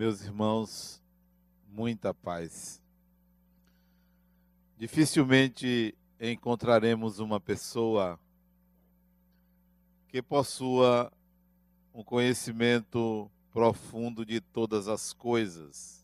[0.00, 1.02] Meus irmãos,
[1.68, 2.82] muita paz.
[4.78, 8.18] Dificilmente encontraremos uma pessoa
[10.08, 11.12] que possua
[11.92, 16.02] um conhecimento profundo de todas as coisas.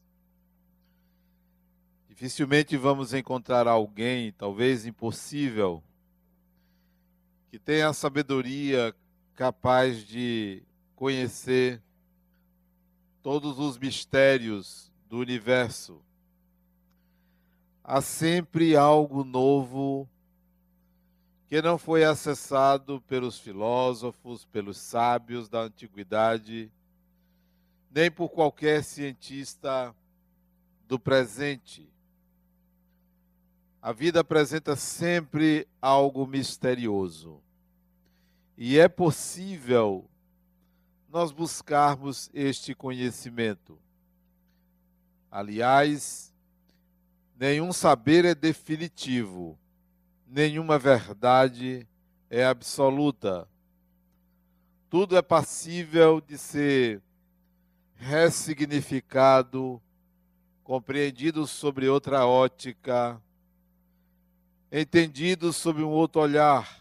[2.07, 5.83] Dificilmente vamos encontrar alguém, talvez impossível,
[7.51, 8.95] que tenha a sabedoria
[9.35, 10.63] capaz de
[10.95, 11.83] conhecer
[13.27, 16.01] todos os mistérios do universo.
[17.83, 20.09] Há sempre algo novo
[21.49, 26.71] que não foi acessado pelos filósofos, pelos sábios da antiguidade,
[27.91, 29.93] nem por qualquer cientista
[30.87, 31.85] do presente.
[33.83, 37.43] A vida apresenta sempre algo misterioso.
[38.57, 40.09] E é possível
[41.17, 43.79] nós buscarmos este conhecimento.
[45.31, 46.31] Aliás,
[47.39, 49.59] nenhum saber é definitivo,
[50.27, 51.89] nenhuma verdade
[52.29, 53.49] é absoluta.
[54.91, 57.01] Tudo é passível de ser
[57.95, 59.81] ressignificado,
[60.63, 63.19] compreendido sobre outra ótica,
[64.71, 66.79] entendido sob um outro olhar.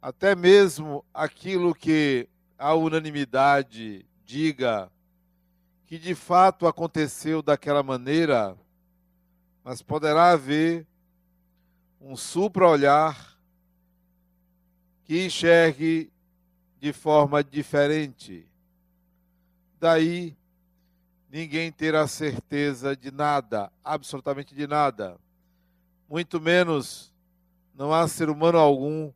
[0.00, 2.28] Até mesmo aquilo que
[2.62, 4.88] a unanimidade diga
[5.84, 8.56] que de fato aconteceu daquela maneira,
[9.64, 10.86] mas poderá haver
[12.00, 13.36] um supra-olhar
[15.02, 16.12] que enxergue
[16.78, 18.46] de forma diferente.
[19.80, 20.36] Daí,
[21.28, 25.18] ninguém terá certeza de nada, absolutamente de nada.
[26.08, 27.12] Muito menos
[27.74, 29.12] não há ser humano algum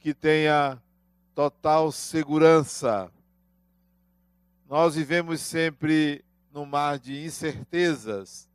[0.00, 0.82] que tenha
[1.36, 3.12] total segurança.
[4.66, 8.48] Nós vivemos sempre no mar de incertezas,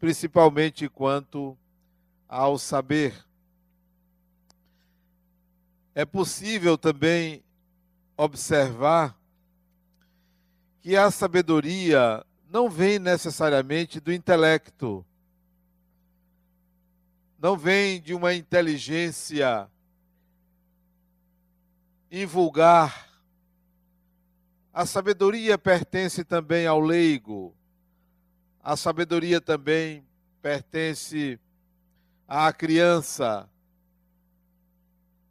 [0.00, 1.56] principalmente quanto
[2.28, 3.14] ao saber.
[5.94, 7.44] É possível também
[8.16, 9.16] observar
[10.80, 15.06] que a sabedoria não vem necessariamente do intelecto,
[17.38, 19.69] não vem de uma inteligência
[22.10, 23.08] invulgar.
[24.72, 27.54] A sabedoria pertence também ao leigo.
[28.62, 30.04] A sabedoria também
[30.42, 31.38] pertence
[32.28, 33.48] à criança,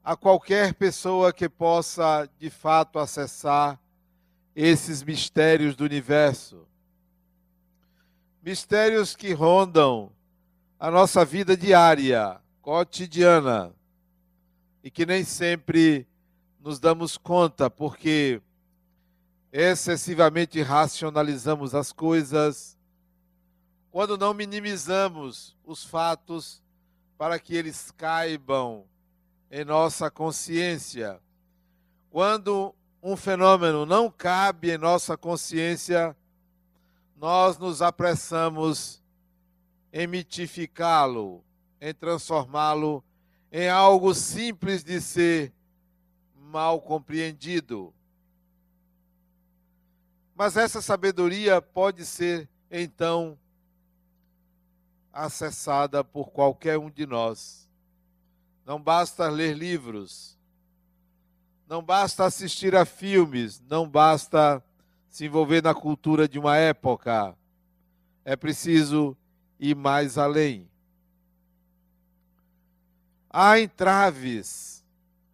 [0.04, 3.80] a qualquer pessoa que possa de fato acessar
[4.56, 6.68] esses mistérios do universo.
[8.42, 10.12] Mistérios que rondam
[10.80, 13.74] a nossa vida diária, cotidiana,
[14.84, 16.09] e que nem sempre
[16.60, 18.42] nos damos conta porque
[19.52, 22.78] excessivamente racionalizamos as coisas,
[23.92, 26.62] quando não minimizamos os fatos
[27.18, 28.86] para que eles caibam
[29.50, 31.20] em nossa consciência.
[32.10, 36.16] Quando um fenômeno não cabe em nossa consciência,
[37.16, 39.02] nós nos apressamos
[39.92, 41.44] em mitificá-lo,
[41.82, 43.04] em transformá-lo
[43.52, 45.52] em algo simples de ser
[46.50, 47.94] mal compreendido.
[50.36, 53.38] Mas essa sabedoria pode ser, então,
[55.14, 57.70] acessada por qualquer um de nós.
[58.66, 60.38] Não basta ler livros,
[61.68, 64.64] não basta assistir a filmes, não basta
[65.10, 67.36] se envolver na cultura de uma época.
[68.26, 69.16] É preciso
[69.60, 70.68] ir mais além.
[73.30, 74.79] Há entraves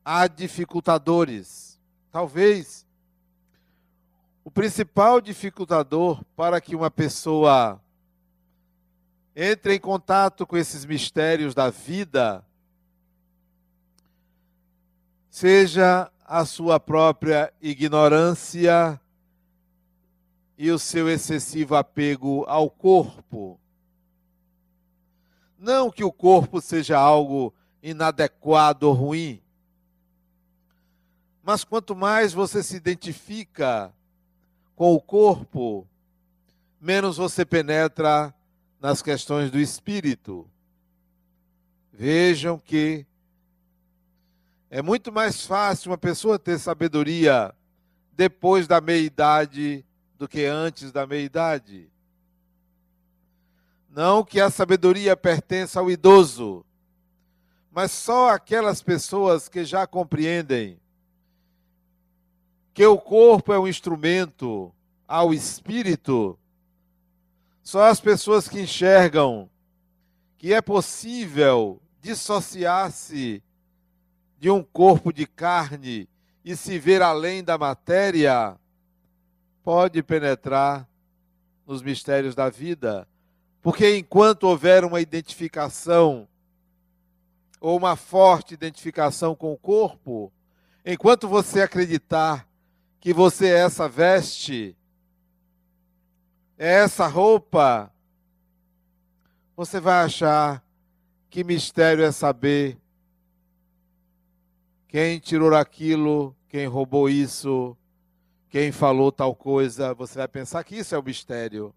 [0.06, 1.80] há dificultadores.
[2.12, 2.86] Talvez
[4.44, 7.82] o principal dificultador para que uma pessoa
[9.36, 12.46] entre em contato com esses mistérios da vida
[15.30, 19.02] seja a sua própria ignorância
[20.58, 23.60] e o seu excessivo apego ao corpo.
[25.58, 27.54] Não que o corpo seja algo
[27.84, 29.42] inadequado ou ruim,
[31.46, 33.94] mas quanto mais você se identifica
[34.76, 35.88] com o corpo,
[36.82, 38.34] menos você penetra
[38.82, 40.50] nas questões do espírito.
[41.94, 43.06] Vejam que
[44.72, 47.54] é muito mais fácil uma pessoa ter sabedoria
[48.12, 49.86] depois da meia-idade
[50.18, 51.88] do que antes da meia-idade.
[53.88, 56.66] Não que a sabedoria pertença ao idoso,
[57.72, 60.80] mas só aquelas pessoas que já compreendem
[62.76, 64.70] que o corpo é um instrumento
[65.08, 66.38] ao espírito,
[67.64, 69.50] só as pessoas que enxergam
[70.38, 73.42] que é possível dissociar-se
[74.38, 76.10] de um corpo de carne
[76.44, 78.58] e se ver além da matéria,
[79.64, 80.86] pode penetrar
[81.66, 83.08] nos mistérios da vida.
[83.62, 86.28] Porque enquanto houver uma identificação,
[87.62, 90.30] ou uma forte identificação com o corpo,
[90.86, 92.46] enquanto você acreditar
[93.06, 94.76] que você é essa veste,
[96.58, 97.94] é essa roupa,
[99.56, 100.66] você vai achar
[101.30, 102.80] que mistério é saber
[104.88, 107.78] quem tirou aquilo, quem roubou isso,
[108.50, 109.94] quem falou tal coisa.
[109.94, 111.76] Você vai pensar que isso é o mistério.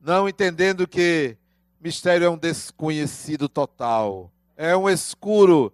[0.00, 1.36] Não entendendo que
[1.78, 4.32] mistério é um desconhecido total.
[4.56, 5.70] É um escuro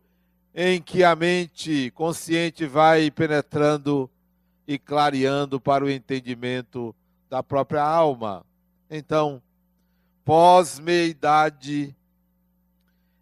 [0.61, 4.11] em que a mente consciente vai penetrando
[4.67, 6.93] e clareando para o entendimento
[7.31, 8.45] da própria alma.
[8.91, 9.41] Então,
[10.25, 11.95] pós-meia-idade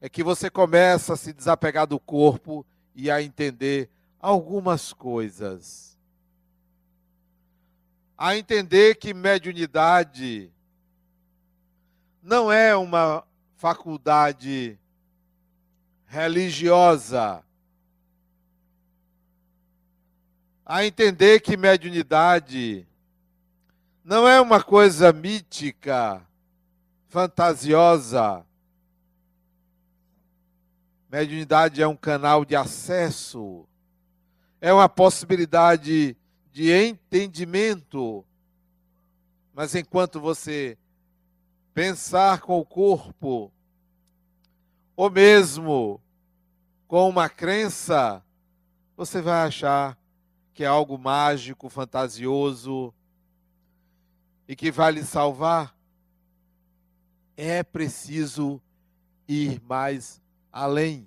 [0.00, 5.94] é que você começa a se desapegar do corpo e a entender algumas coisas.
[8.16, 10.50] A entender que mediunidade
[12.22, 13.22] não é uma
[13.56, 14.78] faculdade
[16.06, 17.42] religiosa.
[20.64, 22.86] A entender que mediunidade
[24.04, 26.24] não é uma coisa mítica,
[27.08, 28.44] fantasiosa.
[31.10, 33.66] Mediunidade é um canal de acesso,
[34.60, 36.16] é uma possibilidade
[36.52, 38.24] de entendimento.
[39.54, 40.76] Mas enquanto você
[41.72, 43.52] pensar com o corpo,
[44.96, 46.00] ou mesmo
[46.88, 48.25] com uma crença,
[48.96, 49.98] você vai achar
[50.54, 52.94] que é algo mágico, fantasioso,
[54.48, 55.76] e que vai lhe salvar,
[57.37, 58.62] é preciso
[59.28, 61.06] ir mais além.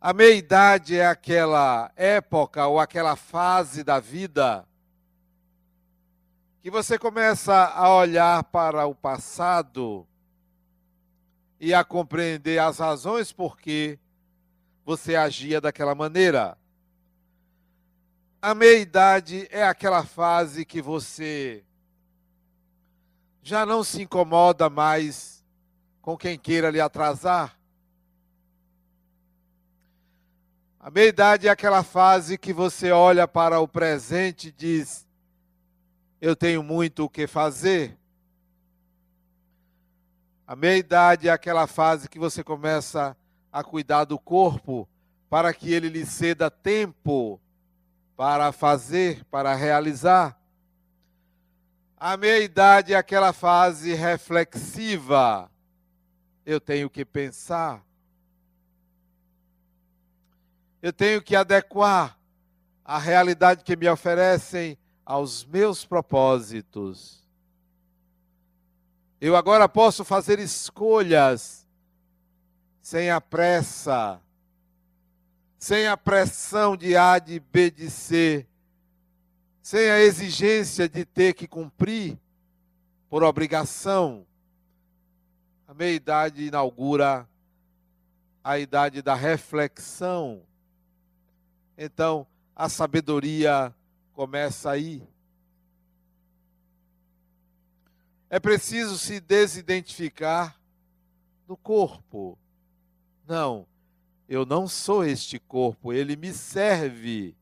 [0.00, 4.66] A meia-idade é aquela época ou aquela fase da vida
[6.60, 10.06] que você começa a olhar para o passado
[11.62, 13.96] e a compreender as razões por que
[14.84, 16.58] você agia daquela maneira.
[18.42, 21.62] A meia-idade é aquela fase que você
[23.44, 25.44] já não se incomoda mais
[26.00, 27.56] com quem queira lhe atrasar.
[30.80, 35.06] A meia-idade é aquela fase que você olha para o presente e diz:
[36.20, 37.96] Eu tenho muito o que fazer.
[40.52, 43.16] A meia-idade é aquela fase que você começa
[43.50, 44.86] a cuidar do corpo
[45.30, 47.40] para que ele lhe ceda tempo
[48.14, 50.38] para fazer, para realizar.
[51.96, 55.50] A meia-idade é aquela fase reflexiva.
[56.44, 57.82] Eu tenho que pensar.
[60.82, 62.18] Eu tenho que adequar
[62.84, 67.21] a realidade que me oferecem aos meus propósitos.
[69.24, 71.64] Eu agora posso fazer escolhas
[72.80, 74.20] sem a pressa
[75.56, 78.44] sem a pressão de A, de B, de C,
[79.62, 82.18] sem a exigência de ter que cumprir
[83.08, 84.26] por obrigação.
[85.68, 87.28] A meia-idade inaugura
[88.42, 90.42] a idade da reflexão.
[91.78, 92.26] Então,
[92.56, 93.72] a sabedoria
[94.14, 95.11] começa aí.
[98.32, 100.58] É preciso se desidentificar
[101.46, 102.38] do corpo.
[103.28, 103.66] Não,
[104.26, 107.36] eu não sou este corpo, ele me serve.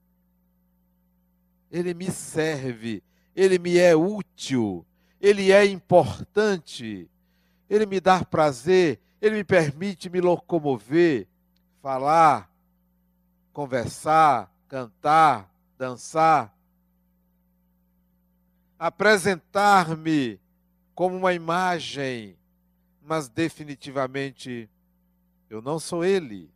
[1.71, 3.05] Ele me serve,
[3.37, 4.85] ele me é útil,
[5.21, 7.09] ele é importante,
[7.69, 11.29] ele me dá prazer, ele me permite me locomover,
[11.81, 12.51] falar,
[13.53, 16.53] conversar, cantar, dançar,
[18.77, 20.40] apresentar-me
[21.01, 22.37] como uma imagem,
[23.01, 24.69] mas definitivamente
[25.49, 26.53] eu não sou ele.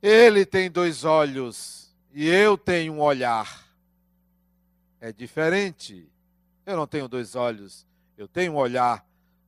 [0.00, 3.66] Ele tem dois olhos e eu tenho um olhar.
[5.00, 6.08] É diferente.
[6.64, 7.84] Eu não tenho dois olhos,
[8.16, 9.04] eu tenho um olhar.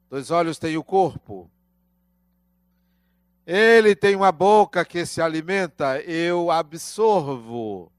[0.09, 1.49] Dois olhos têm o corpo.
[3.47, 7.93] Ele tem uma boca que se alimenta, eu absorvo.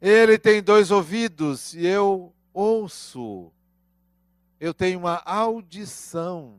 [0.00, 3.52] Ele tem dois ouvidos e eu ouço.
[4.60, 6.58] Eu tenho uma audição.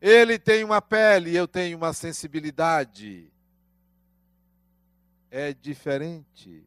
[0.00, 3.30] Ele tem uma pele, eu tenho uma sensibilidade.
[5.30, 6.64] É diferente.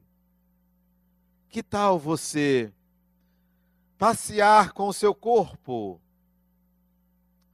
[1.50, 2.72] Que tal você
[3.98, 6.00] passear com o seu corpo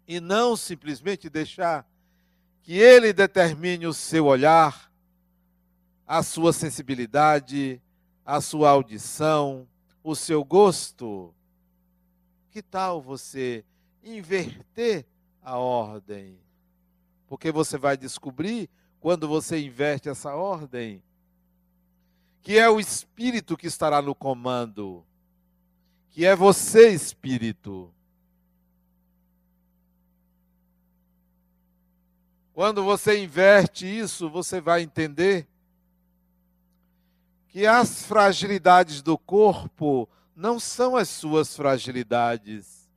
[0.08, 1.88] e não simplesmente deixar
[2.64, 4.89] que ele determine o seu olhar,
[6.10, 7.80] a sua sensibilidade,
[8.26, 9.68] a sua audição,
[10.04, 11.32] o seu gosto?
[12.50, 13.64] Que tal você
[14.04, 15.06] inverter
[15.44, 16.36] a ordem?
[17.28, 18.68] Porque você vai descobrir,
[19.00, 21.04] quando você inverte essa ordem,
[22.42, 25.06] que é o espírito que estará no comando,
[26.10, 27.94] que é você, espírito.
[32.52, 35.48] Quando você inverte isso, você vai entender
[37.50, 42.88] que as fragilidades do corpo não são as suas fragilidades,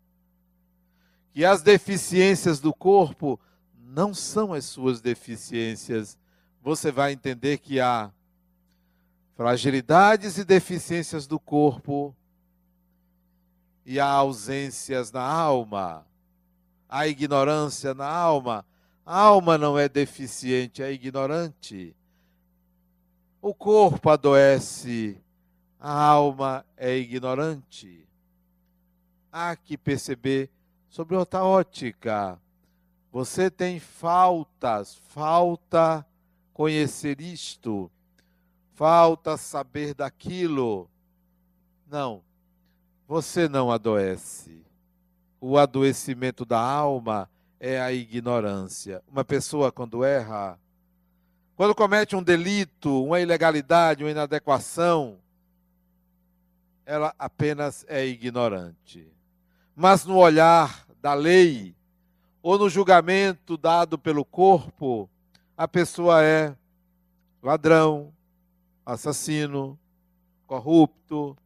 [1.33, 3.41] que as deficiências do corpo
[3.75, 6.19] não são as suas deficiências.
[6.63, 8.13] Você vai entender que há
[9.35, 12.15] fragilidades e deficiências do corpo
[13.85, 16.07] e há ausências na alma,
[16.89, 18.65] há ignorância na alma.
[19.05, 21.97] A alma não é deficiente, é ignorante.
[23.45, 25.21] O corpo adoece,
[25.81, 28.07] a alma é ignorante.
[29.33, 30.49] Há que perceber
[30.89, 32.41] sobre outra ótica.
[33.11, 36.07] Você tem faltas, falta
[36.55, 37.91] conhecer isto,
[38.75, 40.89] falta saber daquilo.
[41.91, 42.23] Não,
[43.09, 44.65] você não adoece.
[45.41, 49.03] O adoecimento da alma é a ignorância.
[49.11, 50.61] Uma pessoa, quando erra,
[51.57, 55.19] quando comete um delito, uma ilegalidade, uma inadequação,
[56.85, 59.07] ela apenas é ignorante.
[59.75, 61.75] Mas no olhar da lei,
[62.43, 65.09] ou no julgamento dado pelo corpo,
[65.57, 66.57] a pessoa é
[67.43, 68.13] ladrão,
[68.85, 69.79] assassino,
[70.47, 71.37] corrupto,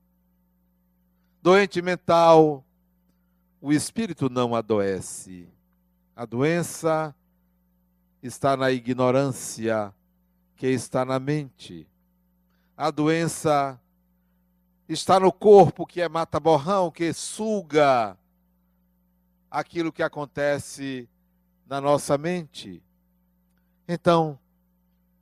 [1.43, 2.65] doente mental.
[3.61, 5.49] O espírito não adoece.
[6.15, 7.15] A doença
[8.23, 9.95] está na ignorância
[10.57, 11.89] que está na mente.
[12.77, 13.81] A doença
[14.89, 18.17] está no corpo que é mata-borrão, que suga
[19.51, 21.09] aquilo que acontece
[21.67, 22.83] na nossa mente.
[23.89, 24.39] Então,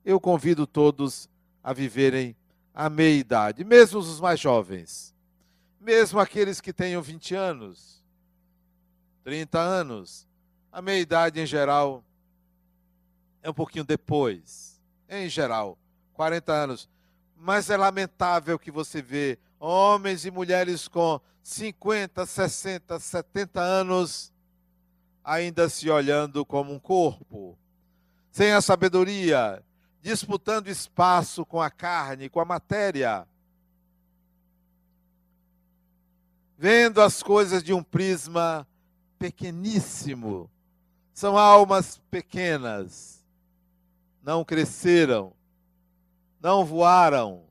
[0.04, 1.28] eu convido todos
[1.62, 2.36] a viverem
[2.74, 5.14] a meia-idade, mesmo os mais jovens,
[5.80, 8.02] mesmo aqueles que tenham 20 anos,
[9.22, 10.26] 30 anos.
[10.72, 12.04] A meia-idade, em geral,
[13.44, 14.80] é um pouquinho depois.
[15.08, 15.78] Em geral,
[16.14, 16.88] 40 anos.
[17.36, 24.32] Mas é lamentável que você vê homens e mulheres com 50, 60, 70 anos
[25.22, 27.58] ainda se olhando como um corpo,
[28.30, 29.62] sem a sabedoria,
[30.00, 33.26] disputando espaço com a carne, com a matéria,
[36.58, 38.66] vendo as coisas de um prisma
[39.18, 40.50] pequeníssimo.
[41.14, 43.23] São almas pequenas,
[44.24, 45.34] não cresceram,
[46.40, 47.44] não voaram.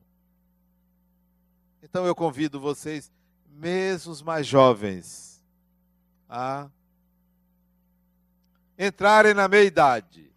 [1.83, 3.11] Então eu convido vocês,
[3.47, 5.45] mesmo os mais jovens,
[6.27, 6.67] a
[8.77, 10.33] entrarem na meia-idade,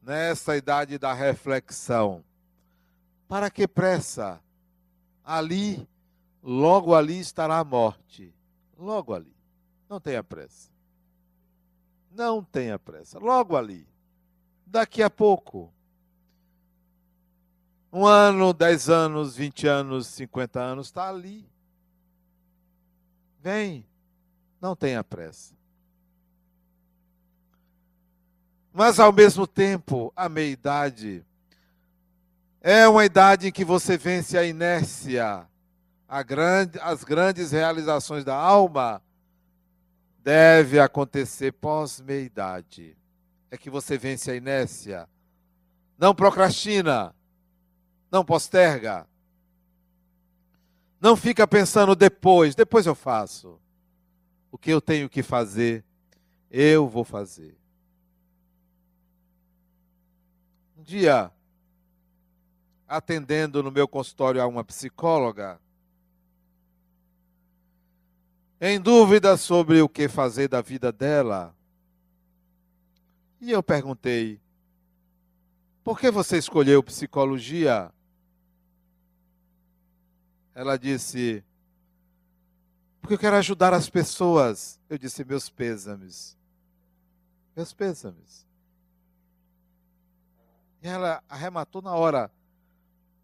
[0.00, 2.24] nessa idade da reflexão.
[3.26, 4.40] Para que pressa?
[5.24, 5.86] Ali,
[6.40, 8.32] logo ali estará a morte.
[8.78, 9.36] Logo ali.
[9.88, 10.70] Não tenha pressa.
[12.12, 13.18] Não tenha pressa.
[13.18, 13.86] Logo ali
[14.70, 15.72] daqui a pouco.
[17.90, 21.48] Um ano, dez anos, vinte anos, cinquenta anos, está ali.
[23.40, 23.86] Vem,
[24.60, 25.54] não tenha pressa.
[28.72, 31.24] Mas ao mesmo tempo, a meia-idade
[32.60, 35.48] é uma idade em que você vence a inércia,
[36.06, 39.02] a grande, as grandes realizações da alma
[40.22, 42.97] deve acontecer pós-meia-idade
[43.50, 45.08] é que você vence a inércia.
[45.96, 47.14] Não procrastina.
[48.10, 49.06] Não posterga.
[51.00, 53.60] Não fica pensando depois, depois eu faço.
[54.50, 55.84] O que eu tenho que fazer,
[56.50, 57.56] eu vou fazer.
[60.76, 61.30] Um dia,
[62.88, 65.60] atendendo no meu consultório a uma psicóloga,
[68.60, 71.54] em dúvida sobre o que fazer da vida dela,
[73.40, 74.40] e eu perguntei:
[75.84, 77.92] por que você escolheu psicologia?
[80.54, 81.44] Ela disse:
[83.08, 84.78] porque eu quero ajudar as pessoas.
[84.86, 86.36] Eu disse: meus pêsames.
[87.56, 88.46] Meus pêsames.
[90.82, 92.30] E ela arrematou na hora.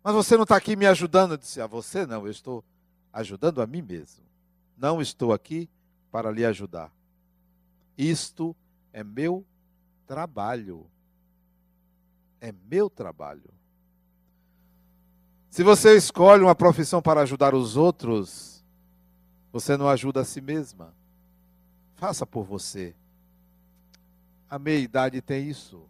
[0.03, 1.33] Mas você não está aqui me ajudando?
[1.33, 2.65] Eu disse: A você não, eu estou
[3.13, 4.25] ajudando a mim mesmo.
[4.75, 5.69] Não estou aqui
[6.11, 6.91] para lhe ajudar.
[7.99, 8.57] Isto
[8.91, 9.45] é meu
[10.07, 10.87] trabalho.
[12.41, 13.51] É meu trabalho.
[15.51, 18.65] Se você escolhe uma profissão para ajudar os outros,
[19.53, 20.93] você não ajuda a si mesma.
[21.95, 22.95] Faça por você.
[24.51, 25.83] A meia idade tem isso.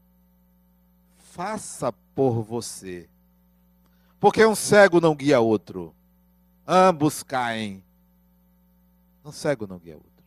[1.16, 3.08] Faça por você.
[4.20, 5.94] Porque um cego não guia outro.
[6.66, 7.82] Ambos caem.
[9.24, 10.24] Um cego não guia outro.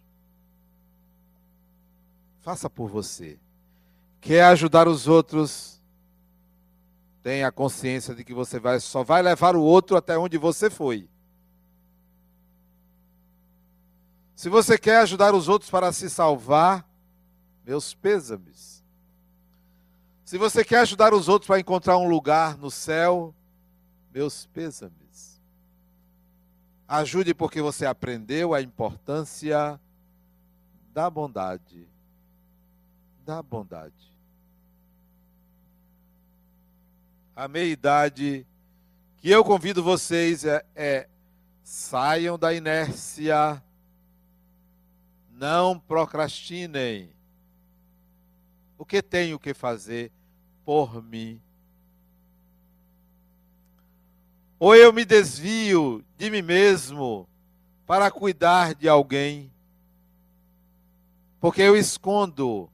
[2.42, 3.40] Faça por você.
[4.20, 5.82] Quer ajudar os outros?
[7.24, 11.10] Tenha consciência de que você vai, só vai levar o outro até onde você foi.
[14.36, 16.88] Se você quer ajudar os outros para se salvar,
[17.66, 18.84] meus pêsames.
[20.24, 23.34] Se você quer ajudar os outros para encontrar um lugar no céu,
[24.14, 25.42] meus pêsames.
[26.88, 29.80] Ajude porque você aprendeu a importância
[30.94, 31.88] da bondade.
[33.28, 34.16] Da bondade.
[37.36, 38.48] A meia-idade
[39.18, 41.10] que eu convido vocês é, é
[41.62, 43.62] saiam da inércia
[45.30, 47.12] não procrastinem.
[48.78, 50.10] O que tenho que fazer
[50.64, 51.42] por mim?
[54.58, 57.28] Ou eu me desvio de mim mesmo
[57.86, 59.52] para cuidar de alguém,
[61.42, 62.72] porque eu escondo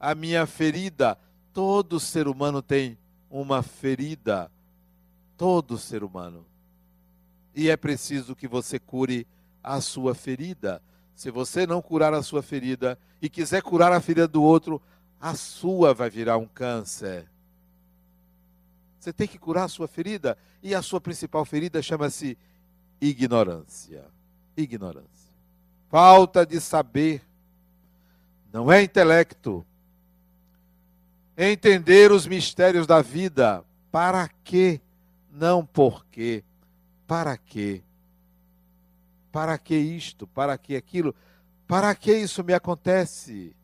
[0.00, 1.18] a minha ferida.
[1.52, 2.98] Todo ser humano tem
[3.30, 4.50] uma ferida.
[5.36, 6.46] Todo ser humano.
[7.54, 9.26] E é preciso que você cure
[9.62, 10.82] a sua ferida.
[11.14, 14.80] Se você não curar a sua ferida e quiser curar a ferida do outro,
[15.20, 17.28] a sua vai virar um câncer.
[18.98, 22.38] Você tem que curar a sua ferida e a sua principal ferida chama-se
[23.00, 24.04] ignorância.
[24.56, 25.30] Ignorância.
[25.88, 27.22] Falta de saber.
[28.52, 29.64] Não é intelecto.
[31.42, 33.64] Entender os mistérios da vida.
[33.90, 34.78] Para quê?
[35.32, 36.44] Não por quê.
[37.06, 37.82] Para quê?
[39.32, 40.26] Para que isto?
[40.26, 41.14] Para que aquilo?
[41.66, 43.56] Para que isso me acontece?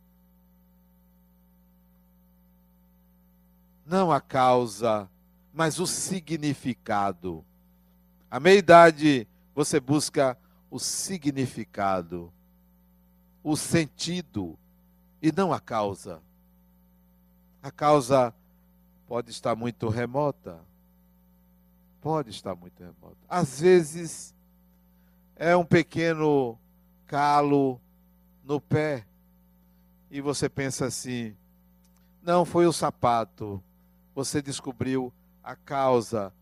[3.85, 5.07] Não a causa,
[5.53, 7.45] mas o significado.
[8.31, 10.39] À meia-idade, você busca
[10.71, 12.33] o significado,
[13.45, 14.59] o sentido,
[15.21, 16.25] e não a causa.
[17.67, 18.33] A causa
[19.09, 20.61] pode estar muito remota.
[22.01, 23.17] Pode estar muito remota.
[23.29, 24.33] Às vezes,
[25.35, 26.57] é um pequeno
[27.09, 27.81] calo
[28.45, 29.05] no pé.
[30.09, 31.37] E você pensa assim:
[32.23, 33.61] não foi o sapato.
[34.15, 36.33] Você descobriu a causa.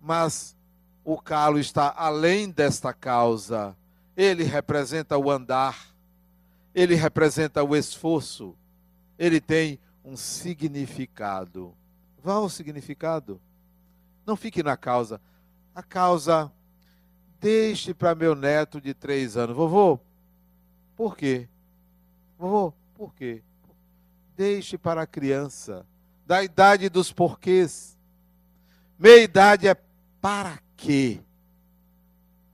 [0.00, 0.56] Mas
[1.04, 3.76] o calo está além desta causa.
[4.16, 5.88] Ele representa o andar.
[6.72, 8.54] Ele representa o esforço.
[9.18, 11.74] Ele tem um significado.
[12.22, 13.38] Vá ao significado.
[14.24, 15.20] Não fique na causa.
[15.74, 16.50] A causa
[17.40, 19.56] Deixe para meu neto de três anos.
[19.56, 20.00] Vovô,
[20.96, 21.48] por quê?
[22.38, 23.42] Vovô, por quê?
[24.36, 25.86] Deixe para a criança,
[26.26, 27.96] da idade dos porquês.
[28.98, 29.76] Meia idade é
[30.20, 31.20] para quê?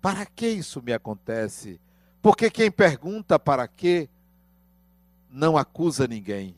[0.00, 1.80] Para que isso me acontece?
[2.20, 4.08] Porque quem pergunta para quê
[5.30, 6.56] não acusa ninguém.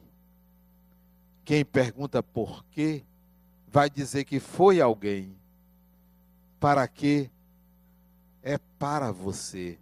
[1.45, 3.05] Quem pergunta por quê
[3.69, 5.37] vai dizer que foi alguém.
[6.59, 7.31] Para quê?
[8.45, 9.79] é para você.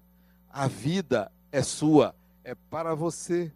[0.49, 3.53] A vida é sua, é para você.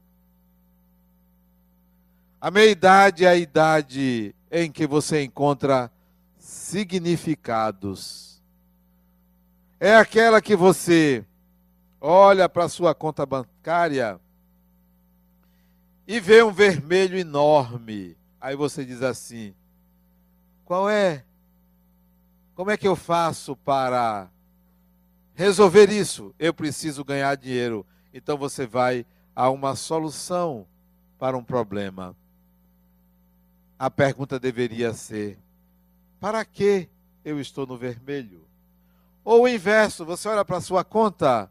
[2.41, 5.91] A meia-idade é a idade em que você encontra
[6.39, 8.43] significados.
[9.79, 11.25] É aquela que você
[12.01, 14.21] olha para a sua conta bancária
[16.07, 18.17] e vê um vermelho enorme.
[18.41, 19.55] Aí você diz assim:
[20.65, 21.25] qual é?
[22.55, 24.31] Como é que eu faço para
[25.35, 27.85] resolver isso, eu preciso ganhar dinheiro.
[28.13, 30.67] Então você vai a uma solução
[31.19, 32.17] para um problema.
[33.79, 35.39] A pergunta deveria ser:
[36.19, 36.89] para que
[37.25, 38.47] eu estou no vermelho?
[39.23, 41.51] Ou o inverso, você olha para a sua conta,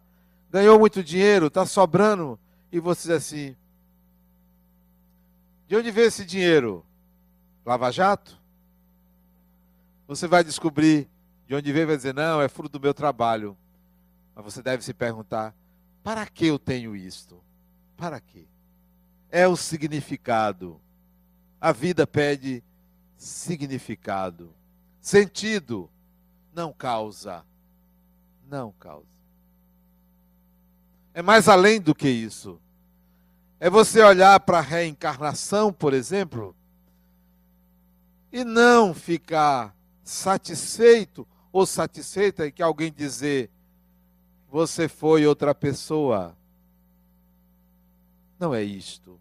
[0.50, 2.40] ganhou muito dinheiro, está sobrando,
[2.72, 3.56] e você diz assim:
[5.68, 6.86] de onde veio esse dinheiro?
[7.66, 8.40] Lava Jato?
[10.08, 11.10] Você vai descobrir
[11.48, 13.58] de onde veio vai dizer: não, é fruto do meu trabalho.
[14.36, 15.56] Mas você deve se perguntar:
[16.04, 17.42] para que eu tenho isto?
[17.98, 18.46] Para quê?
[19.36, 20.80] é o significado.
[21.60, 22.64] A vida pede
[23.18, 24.50] significado.
[25.02, 25.90] Sentido
[26.54, 27.46] não causa.
[28.48, 29.06] Não causa.
[31.14, 32.62] É mais além do que isso.
[33.66, 36.56] É você olhar para a reencarnação, por exemplo,
[38.32, 43.50] e não ficar satisfeito ou satisfeita em que alguém dizer
[44.52, 46.38] você foi outra pessoa.
[48.38, 49.20] Não é isto.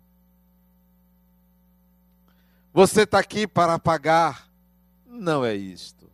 [2.71, 4.47] Você está aqui para pagar.
[5.07, 6.07] Não é isto.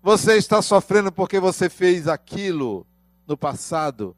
[0.00, 2.86] Você está sofrendo porque você fez aquilo
[3.26, 4.14] no passado.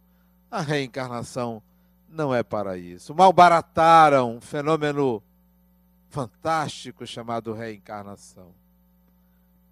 [0.51, 1.63] A reencarnação
[2.11, 3.15] não é para isso.
[3.15, 5.23] Malbarataram um fenômeno
[6.09, 8.53] fantástico chamado reencarnação.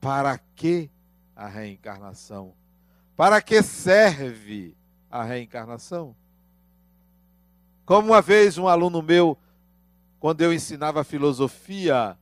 [0.00, 0.90] Para que
[1.34, 2.54] a reencarnação?
[3.16, 4.76] Para que serve
[5.10, 6.14] a reencarnação?
[7.84, 9.36] Como uma vez um aluno meu
[10.20, 12.16] quando eu ensinava filosofia,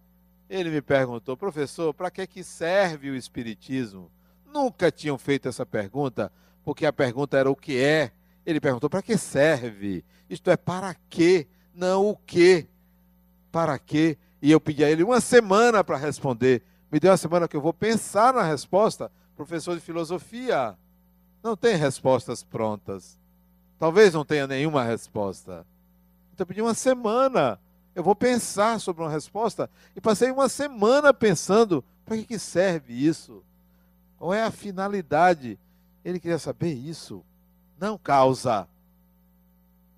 [0.48, 4.10] ele me perguntou, professor, para que, que serve o Espiritismo?
[4.44, 6.30] Nunca tinham feito essa pergunta,
[6.62, 8.12] porque a pergunta era o que é.
[8.46, 10.04] Ele perguntou, para que serve?
[10.30, 11.46] Isto é, para quê?
[11.74, 12.66] Não o que.
[13.52, 14.16] Para quê?
[14.40, 16.62] E eu pedi a ele uma semana para responder.
[16.90, 19.10] Me deu uma semana que eu vou pensar na resposta.
[19.34, 20.78] Professor de filosofia,
[21.42, 23.18] não tem respostas prontas.
[23.78, 25.66] Talvez não tenha nenhuma resposta.
[26.32, 27.58] Então eu pedi uma semana
[27.96, 29.70] eu vou pensar sobre uma resposta.
[29.96, 33.42] E passei uma semana pensando: para que serve isso?
[34.18, 35.58] Qual é a finalidade?
[36.04, 37.24] Ele queria saber isso.
[37.78, 38.68] Não causa.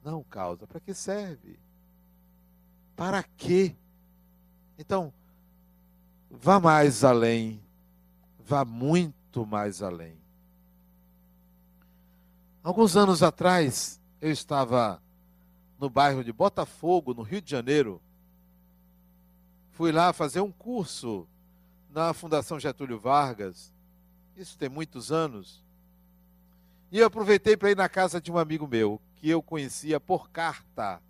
[0.05, 0.67] Não causa.
[0.67, 1.59] Para que serve?
[2.97, 3.75] Para quê?
[4.79, 5.13] Então,
[6.31, 7.61] vá mais além.
[8.41, 10.17] Vá muito mais além.
[12.63, 15.01] Alguns anos atrás, eu estava
[15.79, 18.01] no bairro de Botafogo, no Rio de Janeiro.
[19.71, 21.27] Fui lá fazer um curso
[21.91, 23.73] na Fundação Getúlio Vargas.
[24.37, 25.63] Isso tem muitos anos.
[26.91, 30.31] E eu aproveitei para ir na casa de um amigo meu, que eu conhecia por
[30.31, 31.03] carta.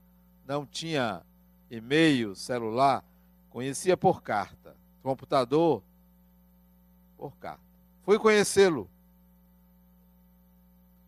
[0.47, 1.23] Não tinha
[1.71, 3.05] e-mail, celular,
[3.51, 4.77] conhecia por carta.
[5.03, 5.83] Computador,
[7.17, 7.63] por carta.
[8.03, 8.91] Fui conhecê-lo.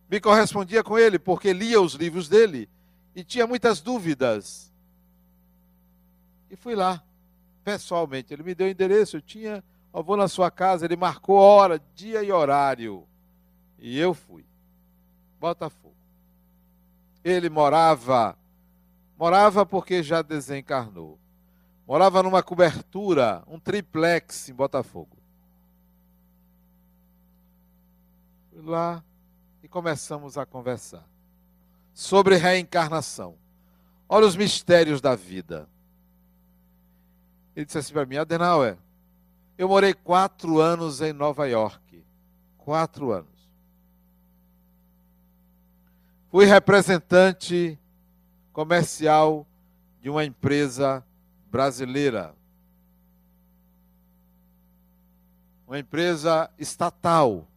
[0.08, 2.68] Me correspondia com ele, porque lia os livros dele
[3.14, 4.72] e tinha muitas dúvidas.
[6.50, 7.02] E fui lá,
[7.64, 8.32] pessoalmente.
[8.32, 11.80] Ele me deu o endereço, eu tinha, eu vou na sua casa, ele marcou hora,
[11.94, 13.06] dia e horário.
[13.78, 14.49] E eu fui.
[15.40, 15.94] Botafogo.
[17.24, 18.36] Ele morava,
[19.18, 21.18] morava porque já desencarnou.
[21.86, 25.16] Morava numa cobertura, um triplex em Botafogo.
[28.50, 29.02] Fui lá
[29.62, 31.04] e começamos a conversar
[31.94, 33.36] sobre reencarnação.
[34.08, 35.68] Olha os mistérios da vida.
[37.56, 38.76] Ele disse assim para mim, Adenauer,
[39.58, 42.04] eu morei quatro anos em Nova York.
[42.58, 43.39] Quatro anos.
[46.30, 47.76] Fui representante
[48.52, 49.44] comercial
[50.00, 51.04] de uma empresa
[51.50, 52.36] brasileira.
[55.66, 57.48] Uma empresa estatal.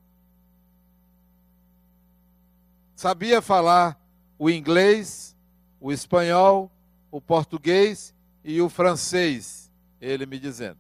[2.96, 4.00] Sabia falar
[4.40, 5.36] o inglês,
[5.80, 6.72] o espanhol,
[7.12, 8.12] o português
[8.44, 10.80] e o francês, ele me dizendo.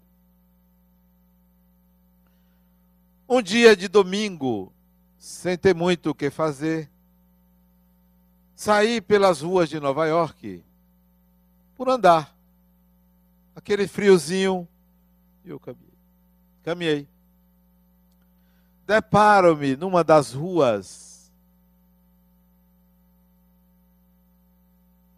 [3.30, 4.74] Um dia de domingo,
[5.20, 6.90] sem ter muito o que fazer,
[8.64, 10.64] saí pelas ruas de Nova York
[11.76, 12.34] por andar.
[13.54, 14.66] Aquele friozinho,
[15.44, 15.98] e eu caminhei.
[16.64, 17.08] Caminhei.
[18.88, 21.30] Deparo-me numa das ruas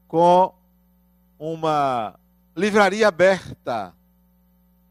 [0.08, 0.51] com
[1.38, 2.19] uma
[2.55, 3.93] livraria aberta,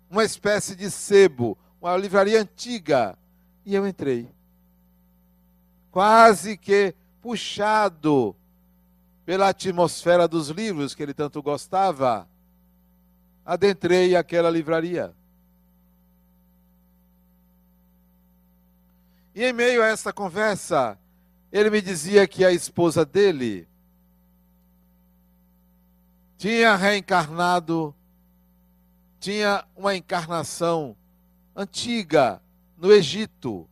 [0.08, 3.18] uma espécie de sebo, uma livraria antiga.
[3.66, 4.32] E eu entrei.
[5.90, 8.36] Quase que puxado
[9.24, 12.28] pela atmosfera dos livros que ele tanto gostava,
[13.44, 15.14] adentrei aquela livraria.
[19.34, 20.98] E em meio a essa conversa,
[21.50, 23.66] ele me dizia que a esposa dele
[26.36, 27.94] tinha reencarnado,
[29.18, 30.94] tinha uma encarnação
[31.56, 32.40] antiga
[32.76, 33.66] no Egito,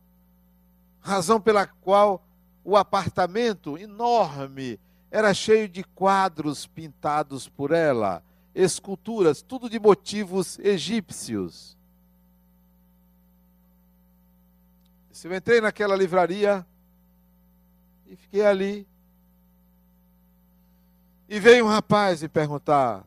[0.99, 2.25] razão pela qual
[2.63, 4.79] o apartamento enorme
[5.13, 8.23] era cheio de quadros pintados por ela,
[8.55, 11.77] esculturas, tudo de motivos egípcios.
[15.23, 16.65] Eu entrei naquela livraria
[18.09, 18.87] e fiquei ali
[21.29, 23.05] E veio um rapaz me perguntar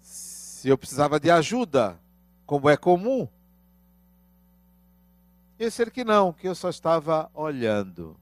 [0.00, 1.98] se eu precisava de ajuda,
[2.46, 3.26] como é comum.
[5.58, 8.14] Eu disse que não, que eu só estava olhando.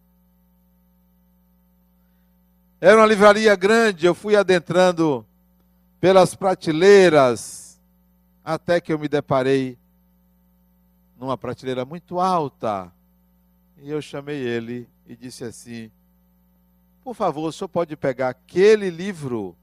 [2.81, 5.27] Era uma livraria grande, eu fui adentrando
[6.01, 7.81] pelas prateleiras,
[8.45, 9.77] até que eu me deparei
[11.19, 12.93] numa prateleira muito alta.
[13.79, 15.91] E eu chamei ele e disse assim:
[17.03, 19.57] Por favor, o senhor pode pegar aquele livro?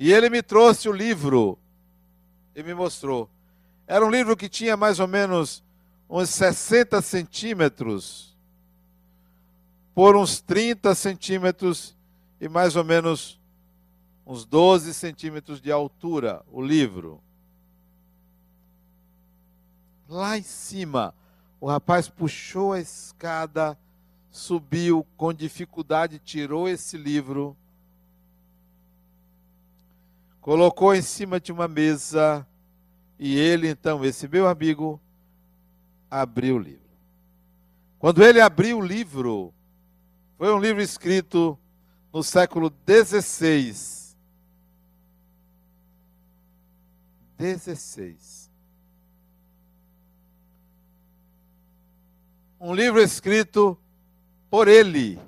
[0.00, 1.56] E ele me trouxe o livro
[2.56, 3.30] e me mostrou.
[3.86, 5.62] Era um livro que tinha mais ou menos
[6.10, 8.36] uns 60 centímetros
[9.98, 11.96] por uns 30 centímetros
[12.40, 13.36] e mais ou menos
[14.24, 17.20] uns 12 centímetros de altura, o livro.
[20.08, 21.12] Lá em cima,
[21.60, 23.76] o rapaz puxou a escada,
[24.30, 27.56] subiu com dificuldade, tirou esse livro,
[30.40, 32.46] colocou em cima de uma mesa
[33.18, 35.00] e ele, então, esse meu amigo,
[36.08, 36.88] abriu o livro.
[37.98, 39.52] Quando ele abriu o livro,
[40.38, 41.58] foi um livro escrito
[42.12, 43.74] no século XVI.
[47.36, 48.48] 16.
[52.60, 53.76] Um livro escrito
[54.48, 55.18] por ele,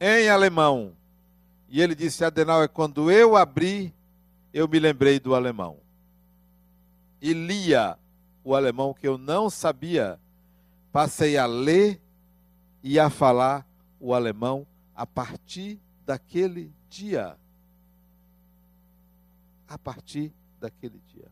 [0.00, 0.92] em alemão.
[1.68, 3.92] E ele disse: Adenauer, quando eu abri,
[4.54, 5.78] eu me lembrei do alemão.
[7.20, 7.98] E lia
[8.44, 10.18] o alemão que eu não sabia.
[10.92, 12.00] Passei a ler
[12.82, 13.66] e a falar
[14.00, 17.36] o alemão a partir daquele dia.
[19.68, 21.30] A partir daquele dia.